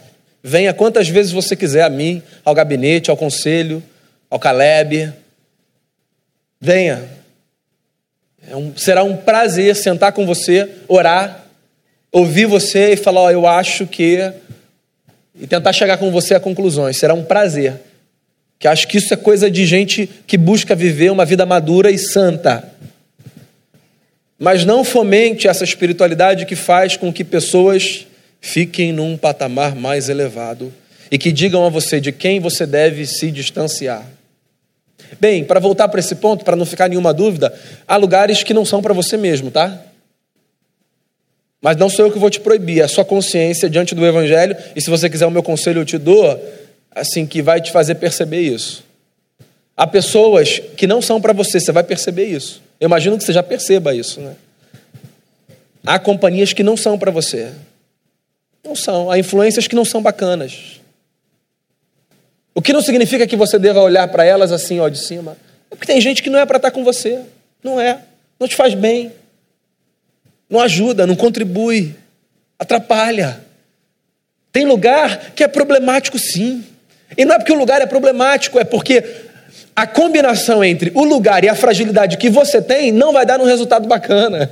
Venha 0.43 0.73
quantas 0.73 1.09
vezes 1.09 1.31
você 1.31 1.55
quiser 1.55 1.83
a 1.83 1.89
mim, 1.89 2.21
ao 2.45 2.53
gabinete, 2.53 3.09
ao 3.09 3.17
conselho, 3.17 3.83
ao 4.29 4.39
Caleb, 4.39 5.11
Venha. 6.61 7.07
É 8.49 8.55
um, 8.55 8.75
será 8.75 9.03
um 9.03 9.15
prazer 9.15 9.73
sentar 9.77 10.11
com 10.11 10.25
você, 10.25 10.69
orar, 10.89 11.45
ouvir 12.11 12.45
você 12.45 12.93
e 12.93 12.97
falar: 12.97 13.23
oh, 13.23 13.29
eu 13.29 13.47
acho 13.47 13.87
que. 13.87 14.17
E 15.39 15.47
tentar 15.47 15.73
chegar 15.73 15.97
com 15.97 16.11
você 16.11 16.35
a 16.35 16.39
conclusões. 16.39 16.97
Será 16.97 17.13
um 17.13 17.23
prazer. 17.23 17.75
Que 18.59 18.67
acho 18.67 18.87
que 18.87 18.97
isso 18.97 19.13
é 19.13 19.17
coisa 19.17 19.49
de 19.49 19.65
gente 19.65 20.09
que 20.27 20.37
busca 20.37 20.75
viver 20.75 21.11
uma 21.11 21.23
vida 21.23 21.45
madura 21.45 21.89
e 21.89 21.97
santa. 21.97 22.63
Mas 24.37 24.65
não 24.65 24.83
fomente 24.83 25.47
essa 25.47 25.63
espiritualidade 25.63 26.45
que 26.45 26.55
faz 26.55 26.97
com 26.97 27.11
que 27.11 27.23
pessoas 27.23 28.05
fiquem 28.41 28.91
num 28.91 29.17
patamar 29.17 29.75
mais 29.75 30.09
elevado 30.09 30.73
e 31.11 31.17
que 31.17 31.31
digam 31.31 31.65
a 31.65 31.69
você 31.69 31.99
de 31.99 32.11
quem 32.11 32.39
você 32.39 32.65
deve 32.65 33.05
se 33.05 33.31
distanciar. 33.31 34.05
Bem, 35.19 35.43
para 35.43 35.59
voltar 35.59 35.87
para 35.87 35.99
esse 35.99 36.15
ponto, 36.15 36.45
para 36.45 36.55
não 36.55 36.65
ficar 36.65 36.87
nenhuma 36.87 37.13
dúvida, 37.13 37.53
há 37.87 37.95
lugares 37.95 38.43
que 38.43 38.53
não 38.53 38.65
são 38.65 38.81
para 38.81 38.93
você 38.93 39.17
mesmo, 39.17 39.49
tá? 39.49 39.81
Mas 41.61 41.75
não 41.77 41.89
sou 41.89 42.05
eu 42.05 42.11
que 42.11 42.19
vou 42.19 42.29
te 42.29 42.39
proibir, 42.39 42.79
é 42.79 42.83
a 42.83 42.87
sua 42.87 43.03
consciência 43.03 43.69
diante 43.69 43.93
do 43.93 44.05
Evangelho, 44.05 44.55
e 44.75 44.81
se 44.81 44.89
você 44.89 45.09
quiser 45.09 45.25
o 45.25 45.31
meu 45.31 45.43
conselho, 45.43 45.81
eu 45.81 45.85
te 45.85 45.97
dou, 45.97 46.39
assim, 46.91 47.25
que 47.25 47.41
vai 47.41 47.59
te 47.59 47.71
fazer 47.71 47.95
perceber 47.95 48.41
isso. 48.41 48.83
Há 49.75 49.87
pessoas 49.87 50.59
que 50.75 50.87
não 50.87 51.01
são 51.01 51.21
para 51.21 51.33
você, 51.33 51.59
você 51.59 51.71
vai 51.71 51.83
perceber 51.83 52.25
isso. 52.25 52.61
Eu 52.79 52.87
imagino 52.87 53.17
que 53.17 53.23
você 53.23 53.33
já 53.33 53.43
perceba 53.43 53.93
isso, 53.93 54.21
né? 54.21 54.35
Há 55.85 55.97
companhias 55.97 56.53
que 56.53 56.63
não 56.63 56.77
são 56.77 56.97
para 56.97 57.11
você. 57.11 57.51
Não 58.63 58.75
são. 58.75 59.09
Há 59.09 59.17
influências 59.17 59.67
que 59.67 59.75
não 59.75 59.85
são 59.85 60.01
bacanas. 60.01 60.79
O 62.53 62.61
que 62.61 62.73
não 62.73 62.81
significa 62.81 63.25
que 63.25 63.35
você 63.35 63.57
deva 63.57 63.81
olhar 63.81 64.07
para 64.09 64.25
elas 64.25 64.51
assim, 64.51 64.79
ó, 64.79 64.89
de 64.89 64.99
cima. 64.99 65.37
É 65.71 65.75
porque 65.75 65.87
tem 65.87 66.01
gente 66.01 66.21
que 66.21 66.29
não 66.29 66.39
é 66.39 66.45
para 66.45 66.57
estar 66.57 66.71
com 66.71 66.83
você. 66.83 67.21
Não 67.63 67.79
é. 67.79 67.99
Não 68.39 68.47
te 68.47 68.55
faz 68.55 68.73
bem. 68.73 69.11
Não 70.49 70.59
ajuda, 70.59 71.05
não 71.05 71.15
contribui. 71.15 71.95
Atrapalha. 72.57 73.41
Tem 74.51 74.65
lugar 74.65 75.31
que 75.35 75.43
é 75.43 75.47
problemático, 75.47 76.17
sim. 76.17 76.63
E 77.17 77.23
não 77.23 77.35
é 77.35 77.37
porque 77.37 77.51
o 77.51 77.57
lugar 77.57 77.81
é 77.81 77.85
problemático, 77.85 78.59
é 78.59 78.63
porque 78.63 79.03
a 79.75 79.87
combinação 79.87 80.63
entre 80.63 80.91
o 80.95 81.03
lugar 81.03 81.43
e 81.43 81.49
a 81.49 81.55
fragilidade 81.55 82.17
que 82.17 82.29
você 82.29 82.61
tem 82.61 82.91
não 82.91 83.13
vai 83.13 83.25
dar 83.25 83.39
um 83.39 83.45
resultado 83.45 83.87
bacana. 83.87 84.49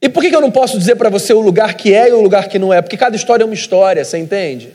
E 0.00 0.08
por 0.08 0.22
que 0.22 0.34
eu 0.34 0.40
não 0.40 0.50
posso 0.50 0.78
dizer 0.78 0.96
para 0.96 1.08
você 1.08 1.32
o 1.32 1.40
lugar 1.40 1.74
que 1.74 1.94
é 1.94 2.08
e 2.08 2.12
o 2.12 2.20
lugar 2.20 2.48
que 2.48 2.58
não 2.58 2.72
é? 2.72 2.80
Porque 2.80 2.96
cada 2.96 3.16
história 3.16 3.42
é 3.42 3.46
uma 3.46 3.54
história, 3.54 4.04
você 4.04 4.18
entende? 4.18 4.70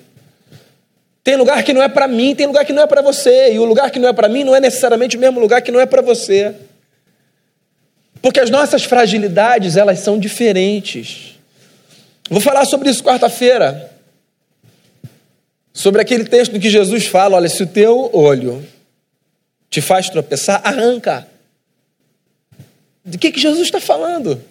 Tem 1.23 1.37
lugar 1.37 1.63
que 1.63 1.71
não 1.71 1.81
é 1.81 1.87
para 1.87 2.07
mim, 2.07 2.35
tem 2.35 2.45
lugar 2.45 2.65
que 2.65 2.73
não 2.73 2.83
é 2.83 2.87
para 2.87 3.01
você. 3.01 3.53
E 3.53 3.59
o 3.59 3.63
lugar 3.63 3.89
que 3.89 3.99
não 3.99 4.09
é 4.09 4.13
para 4.13 4.27
mim 4.27 4.43
não 4.43 4.53
é 4.53 4.59
necessariamente 4.59 5.15
o 5.15 5.19
mesmo 5.19 5.39
lugar 5.39 5.61
que 5.61 5.71
não 5.71 5.79
é 5.79 5.85
para 5.85 6.01
você. 6.01 6.53
Porque 8.23 8.39
as 8.39 8.49
nossas 8.49 8.85
fragilidades, 8.85 9.75
elas 9.75 9.99
são 9.99 10.17
diferentes. 10.17 11.37
Vou 12.29 12.39
falar 12.39 12.63
sobre 12.63 12.89
isso 12.89 13.03
quarta-feira. 13.03 13.91
Sobre 15.73 16.01
aquele 16.01 16.23
texto 16.23 16.57
que 16.57 16.69
Jesus 16.69 17.05
fala: 17.05 17.35
olha, 17.35 17.49
se 17.49 17.61
o 17.61 17.67
teu 17.67 18.09
olho 18.13 18.65
te 19.69 19.81
faz 19.81 20.09
tropeçar, 20.09 20.61
arranca. 20.63 21.27
De 23.03 23.17
que, 23.17 23.29
que 23.29 23.41
Jesus 23.41 23.63
está 23.63 23.81
falando? 23.81 24.41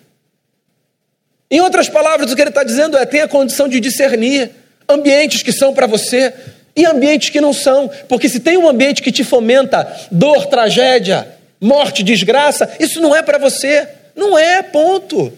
Em 1.51 1.63
outras 1.63 1.89
palavras, 1.89 2.31
o 2.31 2.37
que 2.37 2.43
ele 2.43 2.51
está 2.51 2.63
dizendo 2.63 2.99
é: 2.99 3.07
tenha 3.07 3.27
condição 3.27 3.69
de 3.69 3.81
discernir 3.81 4.51
ambientes 4.87 5.43
que 5.43 5.51
são 5.51 5.73
para 5.73 5.87
você 5.87 6.35
e 6.77 6.85
ambientes 6.85 7.31
que 7.31 7.41
não 7.41 7.55
são, 7.55 7.91
porque 8.07 8.29
se 8.29 8.41
tem 8.41 8.59
um 8.59 8.69
ambiente 8.69 9.01
que 9.01 9.11
te 9.11 9.25
fomenta 9.25 9.91
dor, 10.11 10.45
tragédia, 10.45 11.27
morte, 11.63 12.03
desgraça, 12.03 12.69
isso 12.81 13.01
não 13.01 13.15
é 13.15 13.23
para 13.23 13.39
você. 13.39 13.89
Não 14.17 14.37
é, 14.37 14.61
ponto. 14.63 15.33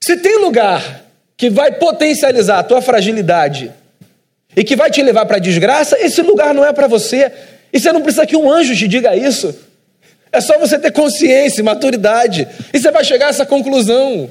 Se 0.00 0.16
tem 0.16 0.38
lugar 0.38 1.04
que 1.36 1.50
vai 1.50 1.72
potencializar 1.72 2.60
a 2.60 2.64
tua 2.64 2.80
fragilidade 2.80 3.70
e 4.56 4.64
que 4.64 4.74
vai 4.74 4.90
te 4.90 5.02
levar 5.02 5.26
para 5.26 5.36
a 5.36 5.40
desgraça, 5.40 5.96
esse 6.00 6.22
lugar 6.22 6.54
não 6.54 6.64
é 6.64 6.72
para 6.72 6.86
você. 6.86 7.30
E 7.72 7.78
você 7.78 7.92
não 7.92 8.00
precisa 8.00 8.26
que 8.26 8.36
um 8.36 8.50
anjo 8.50 8.74
te 8.74 8.88
diga 8.88 9.14
isso. 9.14 9.54
É 10.32 10.40
só 10.40 10.58
você 10.58 10.78
ter 10.78 10.90
consciência, 10.90 11.62
maturidade. 11.62 12.48
E 12.72 12.78
você 12.78 12.90
vai 12.90 13.04
chegar 13.04 13.26
a 13.26 13.30
essa 13.30 13.46
conclusão. 13.46 14.30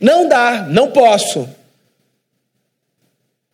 Não 0.00 0.26
dá, 0.26 0.66
não 0.68 0.90
posso. 0.90 1.48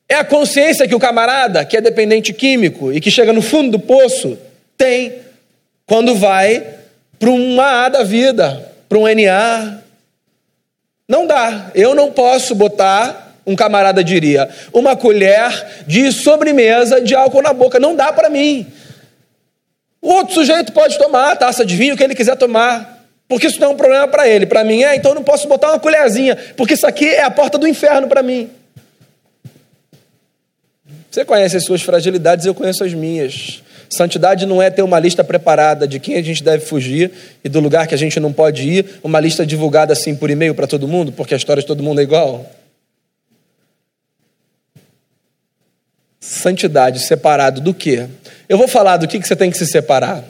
É 0.08 0.14
a 0.14 0.24
consciência 0.24 0.86
que 0.86 0.94
o 0.94 1.00
camarada, 1.00 1.64
que 1.64 1.76
é 1.76 1.80
dependente 1.80 2.32
químico 2.32 2.92
e 2.92 3.00
que 3.00 3.10
chega 3.10 3.32
no 3.32 3.42
fundo 3.42 3.72
do 3.72 3.78
poço, 3.78 4.38
tem 4.78 5.25
quando 5.86 6.14
vai 6.16 6.66
para 7.18 7.30
uma 7.30 7.86
A 7.86 7.88
da 7.88 8.02
vida, 8.02 8.72
para 8.88 8.98
um 8.98 9.06
NA. 9.06 9.78
Não 11.08 11.26
dá. 11.26 11.70
Eu 11.74 11.94
não 11.94 12.10
posso 12.10 12.54
botar, 12.54 13.34
um 13.46 13.54
camarada 13.54 14.02
diria, 14.02 14.48
uma 14.72 14.96
colher 14.96 15.84
de 15.86 16.10
sobremesa 16.10 17.00
de 17.00 17.14
álcool 17.14 17.42
na 17.42 17.52
boca. 17.52 17.78
Não 17.78 17.94
dá 17.94 18.12
para 18.12 18.28
mim. 18.28 18.66
O 20.02 20.12
outro 20.12 20.34
sujeito 20.34 20.72
pode 20.72 20.98
tomar 20.98 21.32
a 21.32 21.36
taça 21.36 21.64
de 21.64 21.76
vinho 21.76 21.96
que 21.96 22.02
ele 22.02 22.14
quiser 22.14 22.36
tomar, 22.36 23.06
porque 23.28 23.46
isso 23.46 23.60
não 23.60 23.68
é 23.68 23.70
um 23.70 23.76
problema 23.76 24.06
para 24.08 24.28
ele. 24.28 24.46
Para 24.46 24.62
mim 24.62 24.82
é, 24.82 24.96
então 24.96 25.12
eu 25.12 25.14
não 25.14 25.24
posso 25.24 25.48
botar 25.48 25.70
uma 25.70 25.80
colherzinha, 25.80 26.36
porque 26.56 26.74
isso 26.74 26.86
aqui 26.86 27.08
é 27.08 27.22
a 27.22 27.30
porta 27.30 27.56
do 27.56 27.66
inferno 27.66 28.08
para 28.08 28.22
mim. 28.22 28.50
Você 31.10 31.24
conhece 31.24 31.56
as 31.56 31.64
suas 31.64 31.82
fragilidades, 31.82 32.44
eu 32.44 32.54
conheço 32.54 32.84
as 32.84 32.92
minhas. 32.92 33.62
Santidade 33.88 34.46
não 34.46 34.60
é 34.62 34.70
ter 34.70 34.82
uma 34.82 34.98
lista 34.98 35.22
preparada 35.22 35.86
de 35.86 36.00
quem 36.00 36.16
a 36.16 36.22
gente 36.22 36.42
deve 36.42 36.64
fugir 36.64 37.10
e 37.44 37.48
do 37.48 37.60
lugar 37.60 37.86
que 37.86 37.94
a 37.94 37.98
gente 37.98 38.18
não 38.18 38.32
pode 38.32 38.68
ir, 38.68 39.00
uma 39.02 39.20
lista 39.20 39.46
divulgada 39.46 39.92
assim 39.92 40.14
por 40.14 40.30
e-mail 40.30 40.54
para 40.54 40.66
todo 40.66 40.88
mundo, 40.88 41.12
porque 41.12 41.34
a 41.34 41.36
história 41.36 41.60
de 41.60 41.66
todo 41.66 41.82
mundo 41.82 42.00
é 42.00 42.04
igual. 42.04 42.50
Santidade 46.20 46.98
separado 47.00 47.60
do 47.60 47.72
quê? 47.72 48.08
Eu 48.48 48.58
vou 48.58 48.66
falar 48.66 48.96
do 48.96 49.06
que, 49.06 49.20
que 49.20 49.26
você 49.26 49.36
tem 49.36 49.50
que 49.50 49.58
se 49.58 49.66
separar. 49.66 50.24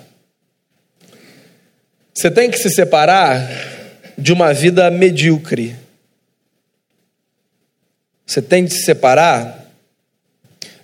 Você 2.15 2.31
tem 2.31 2.51
que 2.51 2.59
se 2.59 2.71
separar 2.71 3.47
de 4.17 4.33
uma 4.33 4.53
vida 4.53 4.91
medíocre. 4.91 5.77
Você 8.27 8.43
tem 8.43 8.65
que 8.65 8.73
se 8.73 8.85
separar 8.85 9.67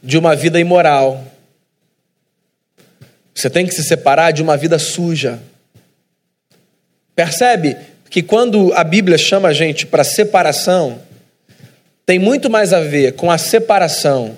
de 0.03 0.19
uma 0.19 0.37
vida 0.37 0.61
imoral. 0.61 1.25
Você 3.35 3.49
tem 3.49 3.67
que 3.67 3.75
se 3.75 3.83
separar 3.83 4.31
de 4.31 4.43
uma 4.43 4.57
vida 4.57 4.79
suja. 4.79 5.41
Percebe 7.15 7.77
que 8.11 8.23
quando 8.23 8.73
a 8.75 8.85
Bíblia 8.85 9.17
chama 9.17 9.49
a 9.49 9.53
gente 9.53 9.87
para 9.87 10.05
separação, 10.05 11.01
tem 12.05 12.19
muito 12.19 12.51
mais 12.51 12.73
a 12.73 12.81
ver 12.81 13.13
com 13.15 13.31
a 13.31 13.39
separação 13.39 14.37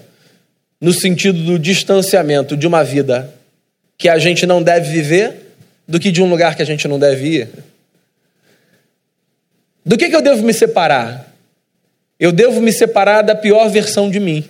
no 0.80 0.92
sentido 0.92 1.42
do 1.42 1.58
distanciamento 1.58 2.56
de 2.56 2.66
uma 2.66 2.84
vida 2.84 3.32
que 3.96 4.08
a 4.08 4.18
gente 4.18 4.46
não 4.46 4.62
deve 4.62 4.90
viver 4.90 5.56
do 5.86 5.98
que 5.98 6.10
de 6.10 6.22
um 6.22 6.28
lugar 6.28 6.56
que 6.56 6.62
a 6.62 6.66
gente 6.66 6.86
não 6.86 6.98
deve 6.98 7.26
ir. 7.26 7.48
Do 9.84 9.96
que, 9.96 10.08
que 10.08 10.16
eu 10.16 10.22
devo 10.22 10.42
me 10.42 10.52
separar? 10.52 11.32
Eu 12.18 12.32
devo 12.32 12.60
me 12.60 12.72
separar 12.72 13.22
da 13.22 13.34
pior 13.34 13.68
versão 13.68 14.10
de 14.10 14.18
mim. 14.18 14.44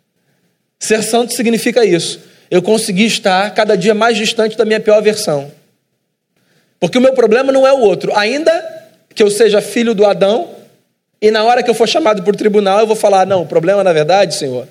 Ser 0.78 1.02
santo 1.02 1.32
significa 1.32 1.84
isso. 1.84 2.20
Eu 2.52 2.60
consegui 2.60 3.06
estar 3.06 3.54
cada 3.54 3.78
dia 3.78 3.94
mais 3.94 4.14
distante 4.14 4.58
da 4.58 4.66
minha 4.66 4.78
pior 4.78 5.00
versão. 5.00 5.50
Porque 6.78 6.98
o 6.98 7.00
meu 7.00 7.14
problema 7.14 7.50
não 7.50 7.66
é 7.66 7.72
o 7.72 7.78
outro. 7.78 8.14
Ainda 8.14 8.52
que 9.14 9.22
eu 9.22 9.30
seja 9.30 9.62
filho 9.62 9.94
do 9.94 10.04
Adão, 10.04 10.54
e 11.18 11.30
na 11.30 11.42
hora 11.44 11.62
que 11.62 11.70
eu 11.70 11.74
for 11.74 11.88
chamado 11.88 12.22
por 12.22 12.36
tribunal, 12.36 12.80
eu 12.80 12.86
vou 12.86 12.94
falar: 12.94 13.26
não, 13.26 13.40
o 13.40 13.46
problema 13.46 13.82
na 13.82 13.90
verdade, 13.90 14.34
Senhor. 14.34 14.68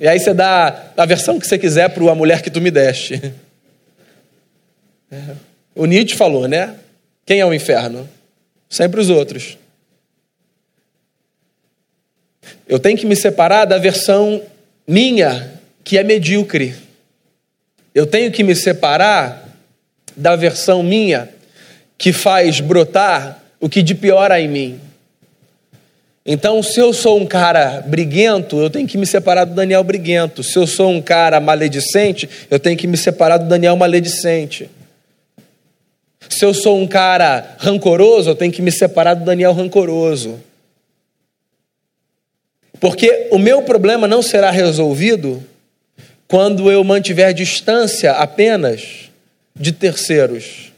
E 0.00 0.08
aí 0.08 0.18
você 0.18 0.32
dá 0.32 0.86
a 0.96 1.04
versão 1.04 1.38
que 1.38 1.46
você 1.46 1.58
quiser 1.58 1.90
para 1.90 2.10
a 2.10 2.14
mulher 2.14 2.40
que 2.40 2.50
tu 2.50 2.62
me 2.62 2.70
deste. 2.70 3.34
O 5.74 5.84
Nietzsche 5.84 6.16
falou, 6.16 6.48
né? 6.48 6.76
Quem 7.26 7.40
é 7.40 7.44
o 7.44 7.52
inferno? 7.52 8.08
Sempre 8.70 9.02
os 9.02 9.10
outros. 9.10 9.58
Eu 12.66 12.78
tenho 12.78 12.96
que 12.96 13.04
me 13.04 13.16
separar 13.16 13.66
da 13.66 13.76
versão 13.76 14.40
minha, 14.88 15.51
que 15.84 15.98
é 15.98 16.02
medíocre. 16.02 16.74
Eu 17.94 18.06
tenho 18.06 18.30
que 18.30 18.42
me 18.42 18.54
separar 18.54 19.48
da 20.16 20.36
versão 20.36 20.82
minha, 20.82 21.28
que 21.98 22.12
faz 22.12 22.60
brotar 22.60 23.42
o 23.60 23.68
que 23.68 23.82
de 23.82 23.94
pior 23.94 24.30
há 24.32 24.40
em 24.40 24.48
mim. 24.48 24.80
Então, 26.24 26.62
se 26.62 26.78
eu 26.78 26.92
sou 26.92 27.20
um 27.20 27.26
cara 27.26 27.82
briguento, 27.84 28.60
eu 28.60 28.70
tenho 28.70 28.86
que 28.86 28.96
me 28.96 29.06
separar 29.06 29.44
do 29.44 29.54
Daniel 29.54 29.82
briguento. 29.82 30.42
Se 30.42 30.56
eu 30.56 30.66
sou 30.66 30.90
um 30.90 31.02
cara 31.02 31.40
maledicente, 31.40 32.28
eu 32.48 32.60
tenho 32.60 32.76
que 32.76 32.86
me 32.86 32.96
separar 32.96 33.38
do 33.38 33.48
Daniel 33.48 33.76
maledicente. 33.76 34.70
Se 36.28 36.44
eu 36.44 36.54
sou 36.54 36.78
um 36.78 36.86
cara 36.86 37.56
rancoroso, 37.58 38.30
eu 38.30 38.34
tenho 38.36 38.52
que 38.52 38.62
me 38.62 38.70
separar 38.70 39.14
do 39.14 39.24
Daniel 39.24 39.52
rancoroso. 39.52 40.40
Porque 42.78 43.28
o 43.32 43.38
meu 43.38 43.62
problema 43.62 44.06
não 44.06 44.22
será 44.22 44.50
resolvido 44.50 45.42
quando 46.32 46.72
eu 46.72 46.82
mantiver 46.82 47.34
distância 47.34 48.12
apenas 48.12 49.10
de 49.54 49.70
terceiros. 49.70 50.72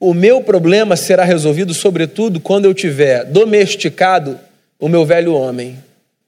O 0.00 0.12
meu 0.12 0.42
problema 0.42 0.96
será 0.96 1.22
resolvido, 1.22 1.72
sobretudo, 1.72 2.40
quando 2.40 2.64
eu 2.64 2.74
tiver 2.74 3.26
domesticado 3.26 4.36
o 4.76 4.88
meu 4.88 5.06
velho 5.06 5.32
homem, 5.34 5.78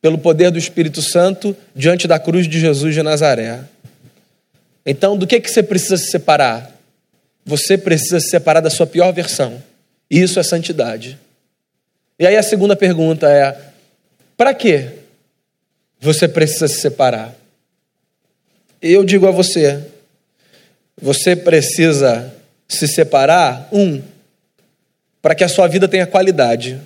pelo 0.00 0.18
poder 0.18 0.52
do 0.52 0.58
Espírito 0.58 1.02
Santo, 1.02 1.56
diante 1.74 2.06
da 2.06 2.16
cruz 2.16 2.46
de 2.46 2.60
Jesus 2.60 2.94
de 2.94 3.02
Nazaré. 3.02 3.62
Então, 4.86 5.18
do 5.18 5.26
que, 5.26 5.40
que 5.40 5.50
você 5.50 5.60
precisa 5.60 5.96
se 5.96 6.06
separar? 6.06 6.70
Você 7.44 7.76
precisa 7.76 8.20
se 8.20 8.28
separar 8.28 8.60
da 8.60 8.70
sua 8.70 8.86
pior 8.86 9.12
versão. 9.12 9.60
E 10.08 10.22
isso 10.22 10.38
é 10.38 10.44
santidade. 10.44 11.18
E 12.20 12.24
aí 12.24 12.36
a 12.36 12.42
segunda 12.44 12.76
pergunta 12.76 13.28
é: 13.28 13.60
para 14.36 14.54
quê? 14.54 14.90
Você 16.00 16.28
precisa 16.28 16.68
se 16.68 16.80
separar. 16.80 17.34
Eu 18.80 19.04
digo 19.04 19.26
a 19.26 19.30
você, 19.30 19.84
você 21.00 21.34
precisa 21.34 22.34
se 22.68 22.86
separar, 22.86 23.68
um, 23.72 24.02
para 25.22 25.34
que 25.34 25.44
a 25.44 25.48
sua 25.48 25.66
vida 25.66 25.88
tenha 25.88 26.06
qualidade. 26.06 26.80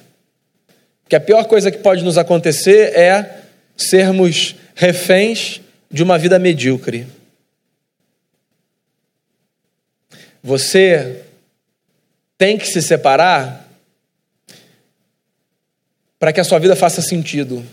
Porque 1.03 1.16
a 1.16 1.20
pior 1.20 1.44
coisa 1.44 1.70
que 1.70 1.79
pode 1.79 2.05
nos 2.05 2.16
acontecer 2.16 2.96
é 2.96 3.42
sermos 3.76 4.55
reféns 4.74 5.61
de 5.90 6.03
uma 6.03 6.16
vida 6.16 6.38
medíocre. 6.38 7.07
Você 10.42 11.22
tem 12.38 12.57
que 12.57 12.66
se 12.66 12.81
separar 12.81 13.68
para 16.18 16.33
que 16.33 16.40
a 16.40 16.44
sua 16.44 16.59
vida 16.59 16.76
faça 16.76 17.03
sentido. 17.03 17.66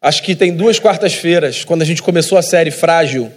Acho 0.00 0.22
que 0.22 0.36
tem 0.36 0.54
duas 0.54 0.78
quartas-feiras, 0.78 1.64
quando 1.64 1.82
a 1.82 1.84
gente 1.84 2.02
começou 2.02 2.38
a 2.38 2.42
série 2.42 2.70
Frágil, 2.70 3.32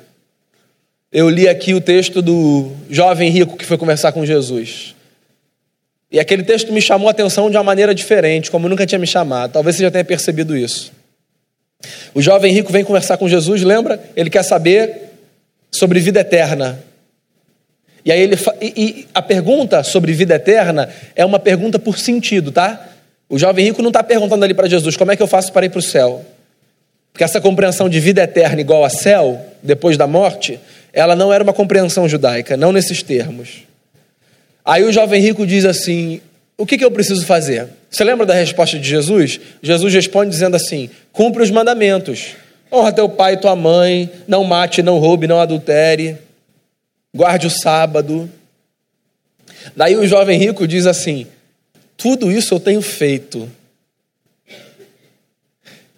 eu 1.11 1.29
li 1.29 1.47
aqui 1.49 1.73
o 1.73 1.81
texto 1.81 2.21
do 2.21 2.71
jovem 2.89 3.29
rico 3.29 3.57
que 3.57 3.65
foi 3.65 3.77
conversar 3.77 4.11
com 4.11 4.25
Jesus. 4.25 4.95
E 6.11 6.19
aquele 6.19 6.43
texto 6.43 6.71
me 6.71 6.81
chamou 6.81 7.07
a 7.07 7.11
atenção 7.11 7.49
de 7.49 7.57
uma 7.57 7.63
maneira 7.63 7.95
diferente, 7.95 8.51
como 8.51 8.69
nunca 8.69 8.85
tinha 8.85 8.99
me 8.99 9.07
chamado. 9.07 9.53
Talvez 9.53 9.75
você 9.75 9.83
já 9.83 9.91
tenha 9.91 10.05
percebido 10.05 10.55
isso. 10.55 10.91
O 12.13 12.21
jovem 12.21 12.53
rico 12.53 12.71
vem 12.71 12.83
conversar 12.83 13.17
com 13.17 13.27
Jesus, 13.27 13.63
lembra? 13.63 13.99
Ele 14.15 14.29
quer 14.29 14.43
saber 14.43 15.09
sobre 15.71 15.99
vida 15.99 16.19
eterna. 16.19 16.83
E 18.05 18.11
aí 18.11 18.21
ele 18.21 18.37
e, 18.61 18.73
e 18.77 19.07
a 19.13 19.21
pergunta 19.21 19.83
sobre 19.83 20.11
vida 20.13 20.35
eterna 20.35 20.89
é 21.15 21.25
uma 21.25 21.39
pergunta 21.39 21.79
por 21.79 21.97
sentido, 21.97 22.51
tá? 22.51 22.87
O 23.29 23.39
jovem 23.39 23.65
rico 23.65 23.81
não 23.81 23.89
está 23.89 24.03
perguntando 24.03 24.43
ali 24.43 24.53
para 24.53 24.67
Jesus 24.67 24.95
como 24.97 25.11
é 25.11 25.15
que 25.15 25.23
eu 25.23 25.27
faço 25.27 25.51
para 25.51 25.65
ir 25.65 25.69
para 25.69 25.79
o 25.79 25.81
céu. 25.81 26.23
Porque 27.11 27.23
essa 27.23 27.41
compreensão 27.41 27.89
de 27.89 27.99
vida 27.99 28.21
eterna 28.21 28.61
igual 28.61 28.83
a 28.83 28.89
céu, 28.89 29.39
depois 29.61 29.97
da 29.97 30.07
morte, 30.07 30.59
ela 30.93 31.15
não 31.15 31.31
era 31.31 31.43
uma 31.43 31.53
compreensão 31.53 32.07
judaica, 32.07 32.55
não 32.55 32.71
nesses 32.71 33.03
termos. 33.03 33.63
Aí 34.63 34.83
o 34.83 34.91
jovem 34.91 35.21
rico 35.21 35.45
diz 35.45 35.65
assim: 35.65 36.21
O 36.57 36.65
que, 36.65 36.77
que 36.77 36.85
eu 36.85 36.91
preciso 36.91 37.25
fazer? 37.25 37.67
Você 37.89 38.03
lembra 38.03 38.25
da 38.25 38.33
resposta 38.33 38.79
de 38.79 38.87
Jesus? 38.87 39.39
Jesus 39.61 39.93
responde 39.93 40.31
dizendo 40.31 40.55
assim: 40.55 40.89
Cumpre 41.11 41.43
os 41.43 41.51
mandamentos. 41.51 42.35
Honra 42.71 42.93
teu 42.93 43.09
pai 43.09 43.33
e 43.33 43.37
tua 43.37 43.55
mãe, 43.55 44.09
não 44.25 44.45
mate, 44.45 44.81
não 44.81 44.97
roube, 44.97 45.27
não 45.27 45.41
adultere 45.41 46.17
guarde 47.13 47.47
o 47.47 47.49
sábado. 47.49 48.29
Daí 49.75 49.95
o 49.95 50.07
jovem 50.07 50.39
rico 50.39 50.67
diz 50.67 50.85
assim: 50.85 51.27
tudo 51.97 52.31
isso 52.31 52.53
eu 52.53 52.59
tenho 52.59 52.81
feito. 52.81 53.49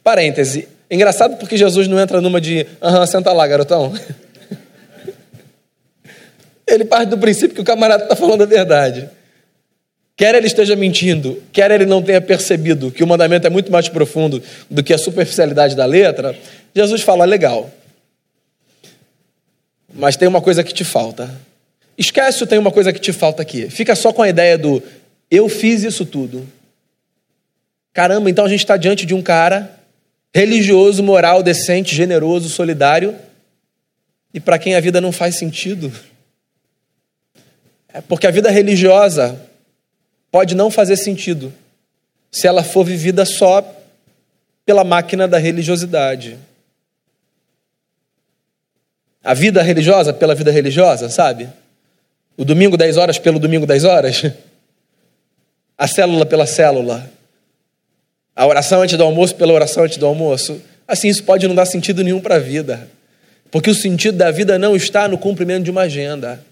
Parêntese. 0.04 0.68
Engraçado 0.94 1.38
porque 1.38 1.58
Jesus 1.58 1.88
não 1.88 2.00
entra 2.00 2.22
numa 2.22 2.40
de, 2.40 2.68
aham, 2.80 3.04
senta 3.08 3.34
lá, 3.34 3.48
garotão. 3.48 3.92
Ele 6.68 6.86
parte 6.86 7.10
do 7.10 7.18
princípio 7.18 7.56
que 7.56 7.62
o 7.62 7.64
camarada 7.64 8.04
está 8.04 8.16
falando 8.16 8.44
a 8.44 8.46
verdade. 8.46 9.10
Quer 10.16 10.36
ele 10.36 10.46
esteja 10.46 10.76
mentindo, 10.76 11.42
quer 11.52 11.72
ele 11.72 11.88
não 11.88 12.04
tenha 12.04 12.22
percebido 12.22 12.92
que 12.92 13.04
o 13.04 13.08
mandamento 13.08 13.48
é 13.48 13.50
muito 13.50 13.72
mais 13.72 13.90
profundo 13.90 14.42
do 14.70 14.84
que 14.84 14.94
a 14.94 14.98
superficialidade 14.98 15.76
da 15.76 15.86
letra, 15.86 16.38
Jesus 16.76 17.02
fala: 17.02 17.26
legal. 17.26 17.72
Mas 19.92 20.16
tem 20.16 20.28
uma 20.28 20.42
coisa 20.42 20.64
que 20.64 20.72
te 20.72 20.84
falta. 20.84 21.28
Esquece 21.98 22.44
o 22.44 22.48
tem 22.48 22.60
uma 22.60 22.72
coisa 22.72 22.94
que 22.94 23.00
te 23.00 23.12
falta 23.12 23.42
aqui. 23.42 23.68
Fica 23.68 23.96
só 23.96 24.14
com 24.14 24.22
a 24.22 24.30
ideia 24.30 24.60
do 24.60 24.82
eu 25.32 25.50
fiz 25.50 25.82
isso 25.82 26.06
tudo. 26.06 26.48
Caramba, 27.92 28.30
então 28.30 28.46
a 28.46 28.50
gente 28.50 28.60
está 28.60 28.78
diante 28.78 29.08
de 29.08 29.16
um 29.16 29.22
cara 29.24 29.83
religioso, 30.34 31.04
moral, 31.04 31.44
decente, 31.44 31.96
generoso, 31.96 32.50
solidário, 32.50 33.16
e 34.34 34.40
para 34.40 34.58
quem 34.58 34.76
a 34.76 34.80
vida 34.80 35.00
não 35.00 35.12
faz 35.12 35.38
sentido. 35.38 35.92
É 37.94 38.02
porque 38.02 38.26
a 38.26 38.32
vida 38.32 38.50
religiosa 38.50 39.40
pode 40.32 40.56
não 40.56 40.72
fazer 40.72 40.98
sentido 40.98 41.54
se 42.32 42.48
ela 42.48 42.64
for 42.64 42.84
vivida 42.84 43.24
só 43.24 43.64
pela 44.66 44.84
máquina 44.84 45.28
da 45.28 45.38
religiosidade. 45.38 46.40
A 49.24 49.36
vida 49.36 49.62
religiosa 49.62 50.12
pela 50.12 50.34
vida 50.34 50.52
religiosa, 50.52 51.10
sabe? 51.10 51.48
O 52.36 52.44
domingo 52.44 52.76
10 52.76 52.98
horas 52.98 53.20
pelo 53.20 53.38
domingo 53.38 53.68
10 53.68 53.84
horas. 53.84 54.24
A 55.78 55.88
célula 55.88 56.26
pela 56.26 56.46
célula. 56.46 57.13
A 58.36 58.48
oração 58.48 58.82
antes 58.82 58.98
do 58.98 59.04
almoço 59.04 59.36
pela 59.36 59.54
oração 59.54 59.84
antes 59.84 59.98
do 59.98 60.06
almoço. 60.06 60.62
Assim, 60.88 61.08
isso 61.08 61.24
pode 61.24 61.48
não 61.48 61.56
dar 61.56 61.66
sentido 61.66 62.04
nenhum 62.04 62.20
para 62.20 62.36
a 62.36 62.40
vida. 62.40 62.88
Porque 63.52 63.70
o 63.70 63.76
sentido 63.76 64.18
da 64.18 64.32
vida 64.32 64.58
não 64.58 64.76
está 64.76 65.08
no 65.08 65.18
cumprimento 65.18 65.66
de 65.66 65.72
uma 65.72 65.82
agenda. 65.82 66.44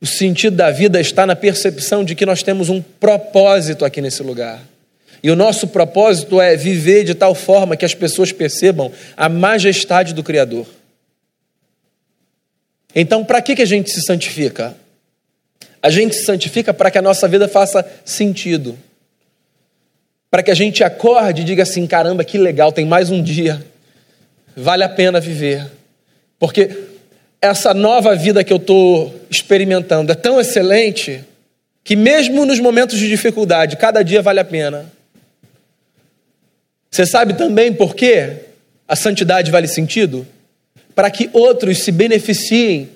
O 0.00 0.06
sentido 0.06 0.56
da 0.56 0.70
vida 0.70 1.00
está 1.00 1.26
na 1.26 1.36
percepção 1.36 2.02
de 2.02 2.14
que 2.14 2.26
nós 2.26 2.42
temos 2.42 2.68
um 2.68 2.80
propósito 2.80 3.84
aqui 3.84 4.00
nesse 4.00 4.22
lugar. 4.22 4.60
E 5.22 5.30
o 5.30 5.36
nosso 5.36 5.68
propósito 5.68 6.40
é 6.40 6.56
viver 6.56 7.04
de 7.04 7.14
tal 7.14 7.34
forma 7.34 7.76
que 7.76 7.84
as 7.84 7.94
pessoas 7.94 8.32
percebam 8.32 8.90
a 9.16 9.28
majestade 9.28 10.12
do 10.12 10.22
Criador. 10.22 10.66
Então, 12.94 13.24
para 13.24 13.40
que, 13.40 13.54
que 13.54 13.62
a 13.62 13.66
gente 13.66 13.90
se 13.90 14.02
santifica? 14.02 14.74
A 15.80 15.90
gente 15.90 16.14
se 16.14 16.24
santifica 16.24 16.74
para 16.74 16.90
que 16.90 16.98
a 16.98 17.02
nossa 17.02 17.28
vida 17.28 17.46
faça 17.46 17.88
sentido. 18.04 18.76
Para 20.32 20.42
que 20.42 20.50
a 20.50 20.54
gente 20.54 20.82
acorde 20.82 21.42
e 21.42 21.44
diga 21.44 21.62
assim: 21.62 21.86
caramba, 21.86 22.24
que 22.24 22.38
legal, 22.38 22.72
tem 22.72 22.86
mais 22.86 23.10
um 23.10 23.22
dia. 23.22 23.62
Vale 24.56 24.82
a 24.82 24.88
pena 24.88 25.20
viver. 25.20 25.70
Porque 26.38 26.70
essa 27.38 27.74
nova 27.74 28.16
vida 28.16 28.42
que 28.42 28.50
eu 28.50 28.56
estou 28.56 29.14
experimentando 29.28 30.10
é 30.10 30.14
tão 30.14 30.40
excelente 30.40 31.22
que, 31.84 31.94
mesmo 31.94 32.46
nos 32.46 32.58
momentos 32.60 32.98
de 32.98 33.08
dificuldade, 33.08 33.76
cada 33.76 34.02
dia 34.02 34.22
vale 34.22 34.40
a 34.40 34.44
pena. 34.44 34.90
Você 36.90 37.04
sabe 37.04 37.34
também 37.34 37.70
por 37.70 37.94
que 37.94 38.36
a 38.88 38.96
santidade 38.96 39.50
vale 39.50 39.68
sentido? 39.68 40.26
Para 40.94 41.10
que 41.10 41.28
outros 41.34 41.80
se 41.80 41.92
beneficiem 41.92 42.88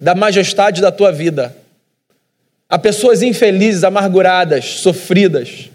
da 0.00 0.14
majestade 0.14 0.80
da 0.80 0.90
tua 0.90 1.12
vida. 1.12 1.54
Há 2.70 2.78
pessoas 2.78 3.20
infelizes, 3.20 3.84
amarguradas, 3.84 4.64
sofridas. 4.64 5.68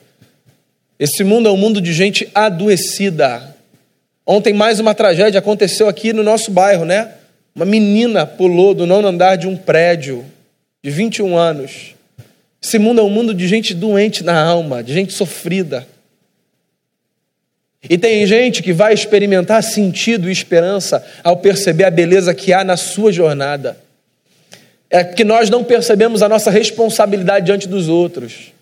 Esse 0.97 1.23
mundo 1.23 1.49
é 1.49 1.51
um 1.51 1.57
mundo 1.57 1.81
de 1.81 1.91
gente 1.91 2.29
adoecida. 2.33 3.55
Ontem 4.25 4.53
mais 4.53 4.79
uma 4.79 4.95
tragédia 4.95 5.39
aconteceu 5.39 5.89
aqui 5.89 6.13
no 6.13 6.23
nosso 6.23 6.49
bairro, 6.51 6.85
né? 6.85 7.11
Uma 7.53 7.65
menina 7.65 8.25
pulou 8.25 8.73
do 8.73 8.85
nono 8.85 9.07
andar 9.07 9.35
de 9.35 9.47
um 9.47 9.57
prédio 9.57 10.25
de 10.83 10.89
21 10.89 11.37
anos. 11.37 11.95
Esse 12.61 12.79
mundo 12.79 13.01
é 13.01 13.03
um 13.03 13.09
mundo 13.09 13.33
de 13.33 13.47
gente 13.47 13.73
doente 13.73 14.23
na 14.23 14.41
alma, 14.41 14.81
de 14.81 14.93
gente 14.93 15.13
sofrida. 15.13 15.85
E 17.87 17.97
tem 17.97 18.25
gente 18.25 18.63
que 18.63 18.73
vai 18.73 18.93
experimentar 18.93 19.61
sentido 19.61 20.27
e 20.27 20.31
esperança 20.31 21.05
ao 21.23 21.37
perceber 21.37 21.83
a 21.83 21.91
beleza 21.91 22.33
que 22.33 22.51
há 22.51 22.63
na 22.63 22.77
sua 22.77 23.11
jornada. 23.11 23.77
É 24.89 25.03
que 25.03 25.23
nós 25.23 25.49
não 25.49 25.63
percebemos 25.63 26.23
a 26.23 26.29
nossa 26.29 26.49
responsabilidade 26.49 27.45
diante 27.45 27.67
dos 27.67 27.89
outros. 27.89 28.53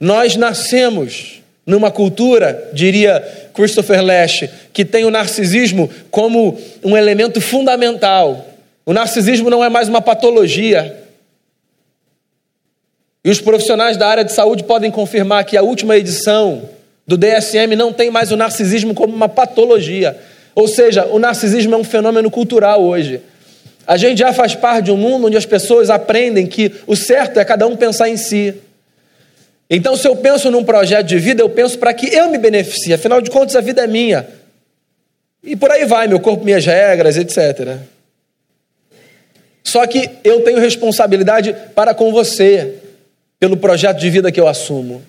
Nós 0.00 0.36
nascemos 0.36 1.43
numa 1.66 1.90
cultura, 1.90 2.70
diria 2.72 3.22
Christopher 3.54 4.02
Lash, 4.02 4.48
que 4.72 4.84
tem 4.84 5.04
o 5.04 5.10
narcisismo 5.10 5.88
como 6.10 6.58
um 6.82 6.96
elemento 6.96 7.40
fundamental. 7.40 8.46
O 8.84 8.92
narcisismo 8.92 9.48
não 9.48 9.64
é 9.64 9.68
mais 9.68 9.88
uma 9.88 10.02
patologia. 10.02 10.94
E 13.24 13.30
os 13.30 13.40
profissionais 13.40 13.96
da 13.96 14.06
área 14.06 14.24
de 14.24 14.32
saúde 14.32 14.64
podem 14.64 14.90
confirmar 14.90 15.44
que 15.44 15.56
a 15.56 15.62
última 15.62 15.96
edição 15.96 16.68
do 17.06 17.16
DSM 17.16 17.74
não 17.76 17.92
tem 17.92 18.10
mais 18.10 18.30
o 18.30 18.36
narcisismo 18.36 18.94
como 18.94 19.14
uma 19.14 19.28
patologia. 19.28 20.16
Ou 20.54 20.68
seja, 20.68 21.06
o 21.06 21.18
narcisismo 21.18 21.74
é 21.74 21.78
um 21.78 21.84
fenômeno 21.84 22.30
cultural 22.30 22.84
hoje. 22.84 23.20
A 23.86 23.96
gente 23.96 24.18
já 24.18 24.32
faz 24.32 24.54
parte 24.54 24.86
de 24.86 24.92
um 24.92 24.96
mundo 24.96 25.26
onde 25.26 25.36
as 25.36 25.46
pessoas 25.46 25.90
aprendem 25.90 26.46
que 26.46 26.72
o 26.86 26.96
certo 26.96 27.38
é 27.38 27.44
cada 27.44 27.66
um 27.66 27.76
pensar 27.76 28.08
em 28.08 28.16
si. 28.16 28.54
Então, 29.68 29.96
se 29.96 30.06
eu 30.06 30.14
penso 30.16 30.50
num 30.50 30.64
projeto 30.64 31.06
de 31.06 31.18
vida, 31.18 31.42
eu 31.42 31.48
penso 31.48 31.78
para 31.78 31.92
que 31.94 32.14
eu 32.14 32.28
me 32.28 32.38
beneficie, 32.38 32.92
afinal 32.92 33.20
de 33.20 33.30
contas, 33.30 33.56
a 33.56 33.60
vida 33.60 33.82
é 33.82 33.86
minha. 33.86 34.26
E 35.42 35.56
por 35.56 35.70
aí 35.70 35.84
vai, 35.84 36.06
meu 36.06 36.20
corpo, 36.20 36.44
minhas 36.44 36.64
regras, 36.64 37.16
etc. 37.16 37.78
Só 39.62 39.86
que 39.86 40.10
eu 40.22 40.42
tenho 40.42 40.58
responsabilidade 40.58 41.54
para 41.74 41.94
com 41.94 42.12
você, 42.12 42.74
pelo 43.40 43.56
projeto 43.56 43.98
de 43.98 44.10
vida 44.10 44.30
que 44.30 44.40
eu 44.40 44.48
assumo. 44.48 45.02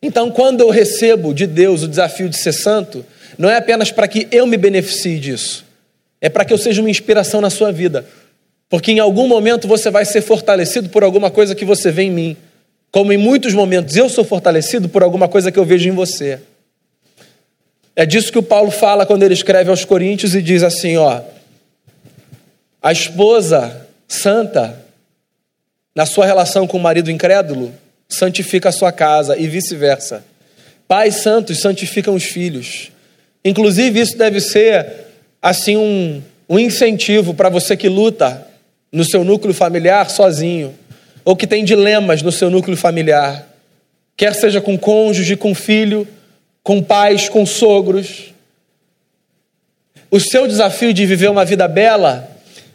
Então, 0.00 0.30
quando 0.30 0.60
eu 0.60 0.70
recebo 0.70 1.34
de 1.34 1.46
Deus 1.46 1.82
o 1.82 1.88
desafio 1.88 2.28
de 2.28 2.36
ser 2.36 2.52
santo, 2.52 3.04
não 3.36 3.50
é 3.50 3.56
apenas 3.56 3.90
para 3.90 4.06
que 4.06 4.28
eu 4.30 4.46
me 4.46 4.56
beneficie 4.56 5.18
disso, 5.18 5.64
é 6.20 6.28
para 6.28 6.44
que 6.44 6.52
eu 6.52 6.58
seja 6.58 6.80
uma 6.80 6.90
inspiração 6.90 7.40
na 7.40 7.50
sua 7.50 7.72
vida. 7.72 8.06
Porque 8.68 8.92
em 8.92 8.98
algum 8.98 9.26
momento 9.26 9.68
você 9.68 9.90
vai 9.90 10.04
ser 10.04 10.22
fortalecido 10.22 10.88
por 10.88 11.04
alguma 11.04 11.30
coisa 11.30 11.54
que 11.54 11.64
você 11.64 11.90
vê 11.90 12.02
em 12.02 12.10
mim. 12.10 12.36
Como 12.90 13.12
em 13.12 13.16
muitos 13.16 13.52
momentos 13.52 13.96
eu 13.96 14.08
sou 14.08 14.24
fortalecido 14.24 14.88
por 14.88 15.02
alguma 15.02 15.28
coisa 15.28 15.52
que 15.52 15.58
eu 15.58 15.64
vejo 15.64 15.88
em 15.88 15.92
você. 15.92 16.40
É 17.94 18.04
disso 18.04 18.30
que 18.30 18.38
o 18.38 18.42
Paulo 18.42 18.70
fala 18.70 19.06
quando 19.06 19.22
ele 19.22 19.34
escreve 19.34 19.70
aos 19.70 19.84
Coríntios 19.84 20.34
e 20.34 20.42
diz 20.42 20.62
assim: 20.62 20.96
ó, 20.96 21.22
a 22.82 22.92
esposa 22.92 23.86
santa, 24.06 24.78
na 25.94 26.06
sua 26.06 26.26
relação 26.26 26.66
com 26.66 26.76
o 26.76 26.80
marido 26.80 27.10
incrédulo, 27.10 27.72
santifica 28.08 28.68
a 28.68 28.72
sua 28.72 28.92
casa 28.92 29.36
e 29.36 29.46
vice-versa. 29.46 30.24
Pais 30.86 31.16
santos 31.16 31.58
santificam 31.58 32.14
os 32.14 32.24
filhos. 32.24 32.92
Inclusive, 33.44 34.00
isso 34.00 34.16
deve 34.16 34.40
ser 34.40 34.86
assim 35.40 35.76
um, 35.76 36.22
um 36.48 36.58
incentivo 36.58 37.34
para 37.34 37.48
você 37.48 37.76
que 37.76 37.88
luta 37.88 38.46
no 38.92 39.04
seu 39.04 39.24
núcleo 39.24 39.54
familiar 39.54 40.08
sozinho 40.10 40.74
ou 41.26 41.34
que 41.34 41.44
tem 41.44 41.64
dilemas 41.64 42.22
no 42.22 42.30
seu 42.30 42.48
núcleo 42.48 42.76
familiar, 42.76 43.48
quer 44.16 44.32
seja 44.32 44.60
com 44.60 44.78
cônjuge, 44.78 45.34
com 45.34 45.56
filho, 45.56 46.06
com 46.62 46.80
pais, 46.80 47.28
com 47.28 47.44
sogros. 47.44 48.32
O 50.08 50.20
seu 50.20 50.46
desafio 50.46 50.94
de 50.94 51.04
viver 51.04 51.28
uma 51.28 51.44
vida 51.44 51.66
bela 51.66 52.30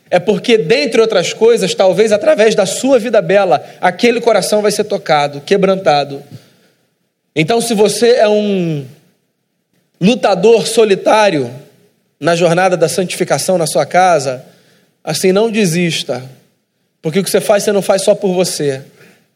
é 0.09 0.19
porque, 0.19 0.57
dentre 0.57 0.99
outras 0.99 1.31
coisas, 1.31 1.73
talvez 1.73 2.11
através 2.11 2.53
da 2.53 2.65
sua 2.65 2.99
vida 2.99 3.21
bela, 3.21 3.65
aquele 3.79 4.19
coração 4.19 4.61
vai 4.61 4.69
ser 4.69 4.83
tocado, 4.83 5.39
quebrantado. 5.39 6.21
Então, 7.33 7.61
se 7.61 7.73
você 7.73 8.15
é 8.15 8.27
um 8.27 8.85
lutador 10.01 10.67
solitário 10.67 11.49
na 12.19 12.35
jornada 12.35 12.75
da 12.75 12.89
santificação 12.89 13.57
na 13.57 13.65
sua 13.65 13.85
casa, 13.85 14.45
assim 15.01 15.31
não 15.31 15.49
desista 15.49 16.21
porque 17.01 17.19
o 17.19 17.23
que 17.23 17.29
você 17.29 17.41
faz, 17.41 17.63
você 17.63 17.71
não 17.71 17.81
faz 17.81 18.03
só 18.03 18.13
por 18.13 18.33
você. 18.33 18.83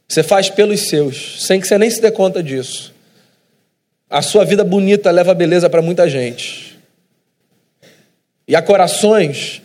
Você 0.07 0.21
faz 0.21 0.49
pelos 0.49 0.81
seus, 0.81 1.43
sem 1.45 1.59
que 1.59 1.67
você 1.67 1.77
nem 1.77 1.89
se 1.89 1.99
dê 1.99 2.11
conta 2.11 2.43
disso. 2.43 2.93
A 4.09 4.21
sua 4.21 4.45
vida 4.45 4.63
bonita 4.63 5.09
leva 5.09 5.33
beleza 5.33 5.69
para 5.69 5.81
muita 5.81 6.07
gente. 6.07 6.77
E 8.47 8.55
há 8.55 8.61
corações 8.61 9.63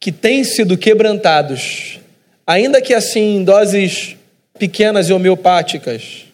que 0.00 0.10
têm 0.10 0.42
sido 0.42 0.78
quebrantados, 0.78 2.00
ainda 2.46 2.80
que 2.80 2.94
assim 2.94 3.36
em 3.36 3.44
doses 3.44 4.16
pequenas 4.58 5.10
e 5.10 5.12
homeopáticas, 5.12 6.24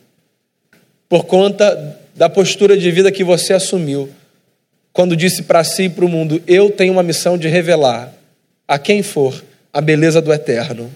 por 1.09 1.25
conta 1.25 1.99
da 2.15 2.29
postura 2.29 2.77
de 2.77 2.91
vida 2.93 3.11
que 3.11 3.25
você 3.25 3.53
assumiu, 3.53 4.09
quando 4.93 5.17
disse 5.17 5.43
para 5.43 5.65
si 5.65 5.85
e 5.85 5.89
para 5.89 6.05
o 6.05 6.09
mundo: 6.09 6.41
Eu 6.47 6.71
tenho 6.71 6.93
uma 6.93 7.03
missão 7.03 7.37
de 7.37 7.49
revelar 7.49 8.13
a 8.67 8.79
quem 8.79 9.03
for 9.03 9.43
a 9.73 9.81
beleza 9.81 10.21
do 10.21 10.33
eterno. 10.33 10.93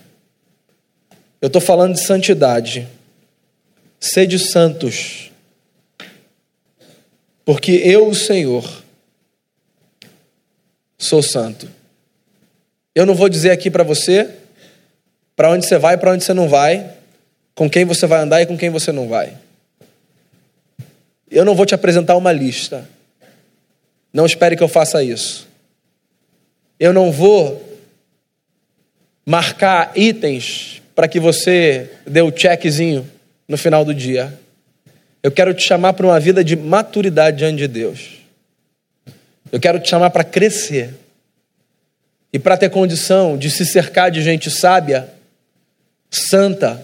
Eu 1.41 1.49
estou 1.49 1.61
falando 1.61 1.95
de 1.95 2.01
santidade. 2.01 2.89
Sede 4.01 4.39
santos, 4.39 5.31
porque 7.45 7.71
eu, 7.71 8.09
o 8.09 8.15
Senhor, 8.15 8.83
sou 10.99 11.23
santo. 11.23 11.69
Eu 12.95 13.07
não 13.07 13.15
vou 13.15 13.29
dizer 13.29 13.51
aqui 13.51 13.71
para 13.71 13.85
você 13.85 14.29
para 15.35 15.51
onde 15.51 15.67
você 15.67 15.79
vai 15.79 15.95
e 15.95 15.99
para 15.99 16.13
onde 16.13 16.25
você 16.25 16.35
não 16.35 16.49
vai. 16.49 16.95
com 17.55 17.69
quem 17.69 17.85
você 17.85 18.07
vai 18.07 18.21
andar 18.21 18.41
e 18.43 18.47
com 18.47 18.57
quem 18.57 18.71
você 18.71 18.91
não 18.93 19.09
vai. 19.09 19.37
Eu 21.31 21.45
não 21.45 21.55
vou 21.55 21.67
te 21.67 21.75
apresentar 21.75 22.17
uma 22.17 22.33
lista. 22.33 22.89
Não 24.13 24.27
espere 24.27 24.57
que 24.57 24.63
eu 24.63 24.69
faça 24.69 25.03
isso. 25.03 25.47
Eu 26.81 26.93
não 26.93 27.13
vou 27.13 27.72
marcar 29.25 29.93
itens 29.97 30.83
para 30.95 31.09
que 31.09 31.21
você 31.21 31.91
dê 32.07 32.21
o 32.21 32.33
checkzinho 32.37 33.09
no 33.49 33.57
final 33.57 33.85
do 33.85 33.95
dia. 33.95 34.39
Eu 35.23 35.31
quero 35.31 35.55
te 35.55 35.63
chamar 35.63 35.93
para 35.93 36.07
uma 36.07 36.19
vida 36.19 36.43
de 36.43 36.57
maturidade 36.57 37.39
diante 37.39 37.59
de 37.59 37.69
Deus. 37.69 38.19
Eu 39.51 39.61
quero 39.61 39.79
te 39.79 39.89
chamar 39.89 40.11
para 40.11 40.25
crescer. 40.25 40.95
E 42.33 42.39
para 42.39 42.57
ter 42.57 42.71
condição 42.71 43.37
de 43.37 43.51
se 43.51 43.67
cercar 43.67 44.11
de 44.11 44.23
gente 44.23 44.51
sábia, 44.51 45.09
santa, 46.11 46.83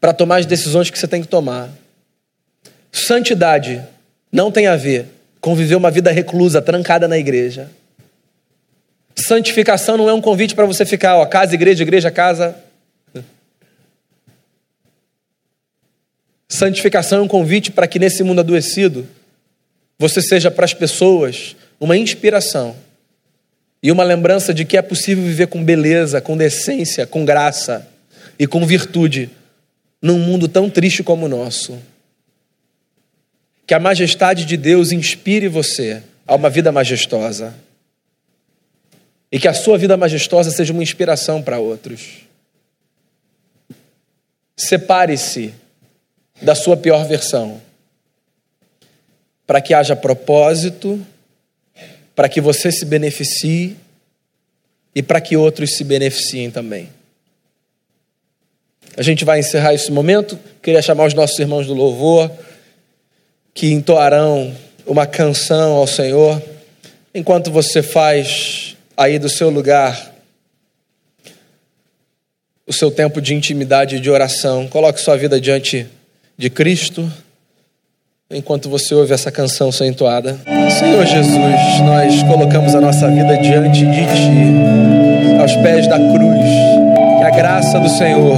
para 0.00 0.12
tomar 0.12 0.38
as 0.38 0.46
decisões 0.46 0.90
que 0.90 0.98
você 0.98 1.06
tem 1.06 1.22
que 1.22 1.28
tomar. 1.28 1.70
Santidade 2.90 3.82
não 4.32 4.50
tem 4.50 4.66
a 4.66 4.74
ver 4.74 5.06
com 5.40 5.54
viver 5.54 5.76
uma 5.76 5.90
vida 5.90 6.10
reclusa, 6.10 6.60
trancada 6.60 7.06
na 7.06 7.16
igreja. 7.16 7.70
Santificação 9.18 9.96
não 9.96 10.08
é 10.08 10.12
um 10.12 10.20
convite 10.20 10.54
para 10.54 10.66
você 10.66 10.84
ficar, 10.84 11.16
ó, 11.16 11.24
casa, 11.24 11.54
igreja, 11.54 11.82
igreja, 11.82 12.10
casa. 12.10 12.54
Santificação 16.48 17.20
é 17.20 17.22
um 17.22 17.28
convite 17.28 17.72
para 17.72 17.86
que 17.86 17.98
nesse 17.98 18.22
mundo 18.22 18.40
adoecido 18.40 19.08
você 19.98 20.20
seja 20.20 20.50
para 20.50 20.64
as 20.64 20.74
pessoas 20.74 21.56
uma 21.80 21.96
inspiração 21.96 22.76
e 23.82 23.90
uma 23.90 24.04
lembrança 24.04 24.52
de 24.52 24.64
que 24.64 24.76
é 24.76 24.82
possível 24.82 25.24
viver 25.24 25.48
com 25.48 25.64
beleza, 25.64 26.20
com 26.20 26.36
decência, 26.36 27.06
com 27.06 27.24
graça 27.24 27.88
e 28.38 28.46
com 28.46 28.64
virtude 28.66 29.30
num 30.00 30.18
mundo 30.18 30.46
tão 30.46 30.68
triste 30.68 31.02
como 31.02 31.26
o 31.26 31.28
nosso. 31.28 31.78
Que 33.66 33.74
a 33.74 33.80
majestade 33.80 34.44
de 34.44 34.56
Deus 34.56 34.92
inspire 34.92 35.48
você 35.48 36.02
a 36.26 36.34
uma 36.34 36.50
vida 36.50 36.70
majestosa. 36.70 37.54
E 39.30 39.38
que 39.38 39.48
a 39.48 39.54
sua 39.54 39.76
vida 39.76 39.96
majestosa 39.96 40.50
seja 40.50 40.72
uma 40.72 40.82
inspiração 40.82 41.42
para 41.42 41.58
outros. 41.58 42.22
Separe-se 44.56 45.52
da 46.40 46.54
sua 46.54 46.76
pior 46.76 47.04
versão, 47.06 47.60
para 49.46 49.60
que 49.60 49.74
haja 49.74 49.96
propósito, 49.96 51.04
para 52.14 52.28
que 52.28 52.40
você 52.40 52.70
se 52.70 52.84
beneficie 52.84 53.76
e 54.94 55.02
para 55.02 55.20
que 55.20 55.36
outros 55.36 55.76
se 55.76 55.84
beneficiem 55.84 56.50
também. 56.50 56.88
A 58.96 59.02
gente 59.02 59.24
vai 59.24 59.40
encerrar 59.40 59.74
esse 59.74 59.92
momento. 59.92 60.38
Queria 60.62 60.80
chamar 60.80 61.06
os 61.06 61.14
nossos 61.14 61.38
irmãos 61.38 61.66
do 61.66 61.74
louvor 61.74 62.30
que 63.52 63.72
entoarão 63.72 64.54
uma 64.86 65.06
canção 65.06 65.72
ao 65.72 65.86
Senhor 65.86 66.42
enquanto 67.14 67.50
você 67.50 67.82
faz 67.82 68.75
aí 68.96 69.18
do 69.18 69.28
seu 69.28 69.50
lugar 69.50 70.14
o 72.66 72.72
seu 72.72 72.90
tempo 72.90 73.20
de 73.20 73.32
intimidade 73.32 73.96
e 73.96 74.00
de 74.00 74.10
oração. 74.10 74.66
Coloque 74.66 75.00
sua 75.00 75.16
vida 75.16 75.40
diante 75.40 75.86
de 76.36 76.50
Cristo 76.50 77.08
enquanto 78.28 78.68
você 78.68 78.92
ouve 78.92 79.14
essa 79.14 79.30
canção 79.30 79.70
ser 79.70 79.86
entoada. 79.86 80.36
Senhor 80.76 81.06
Jesus, 81.06 81.80
nós 81.84 82.22
colocamos 82.24 82.74
a 82.74 82.80
nossa 82.80 83.08
vida 83.08 83.36
diante 83.38 83.78
de 83.78 84.04
Ti, 84.06 85.40
aos 85.40 85.54
pés 85.56 85.86
da 85.86 85.96
cruz. 85.96 86.46
Que 87.18 87.24
a 87.24 87.30
graça 87.30 87.78
do 87.78 87.88
Senhor 87.88 88.36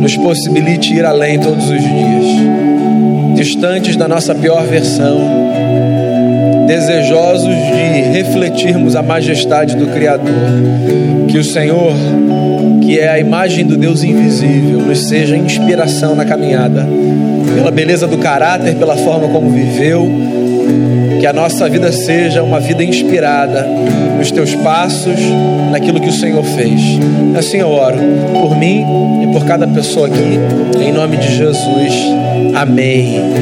nos 0.00 0.16
possibilite 0.16 0.92
ir 0.92 1.04
além 1.04 1.38
todos 1.38 1.64
os 1.64 1.80
dias, 1.80 3.36
distantes 3.36 3.96
da 3.96 4.08
nossa 4.08 4.34
pior 4.34 4.66
versão, 4.66 5.16
desejosos 6.66 7.54
de 7.54 8.02
refletirmos 8.12 8.96
a 8.96 9.02
majestade 9.02 9.76
do 9.76 9.86
Criador. 9.88 10.32
Que 11.28 11.38
o 11.38 11.44
Senhor, 11.44 11.92
que 12.82 12.98
é 12.98 13.08
a 13.08 13.18
imagem 13.18 13.66
do 13.66 13.76
Deus 13.76 14.02
invisível, 14.02 14.80
nos 14.80 15.06
seja 15.08 15.36
inspiração 15.36 16.14
na 16.14 16.24
caminhada, 16.24 16.86
pela 17.54 17.70
beleza 17.70 18.06
do 18.06 18.18
caráter, 18.18 18.74
pela 18.76 18.96
forma 18.96 19.28
como 19.28 19.50
viveu. 19.50 20.08
Que 21.20 21.26
a 21.26 21.32
nossa 21.32 21.68
vida 21.68 21.90
seja 21.90 22.42
uma 22.42 22.60
vida 22.60 22.84
inspirada 22.84 23.66
nos 24.18 24.30
teus 24.30 24.54
passos, 24.56 25.18
naquilo 25.70 26.00
que 26.00 26.08
o 26.08 26.12
Senhor 26.12 26.44
fez. 26.44 26.80
Assim 27.38 27.58
eu 27.58 27.70
oro 27.70 27.98
por 28.32 28.56
mim 28.56 28.84
e 29.22 29.32
por 29.32 29.44
cada 29.44 29.66
pessoa 29.66 30.06
aqui, 30.06 30.38
em 30.80 30.92
nome 30.92 31.16
de 31.16 31.34
Jesus. 31.36 31.94
Amém. 32.54 33.34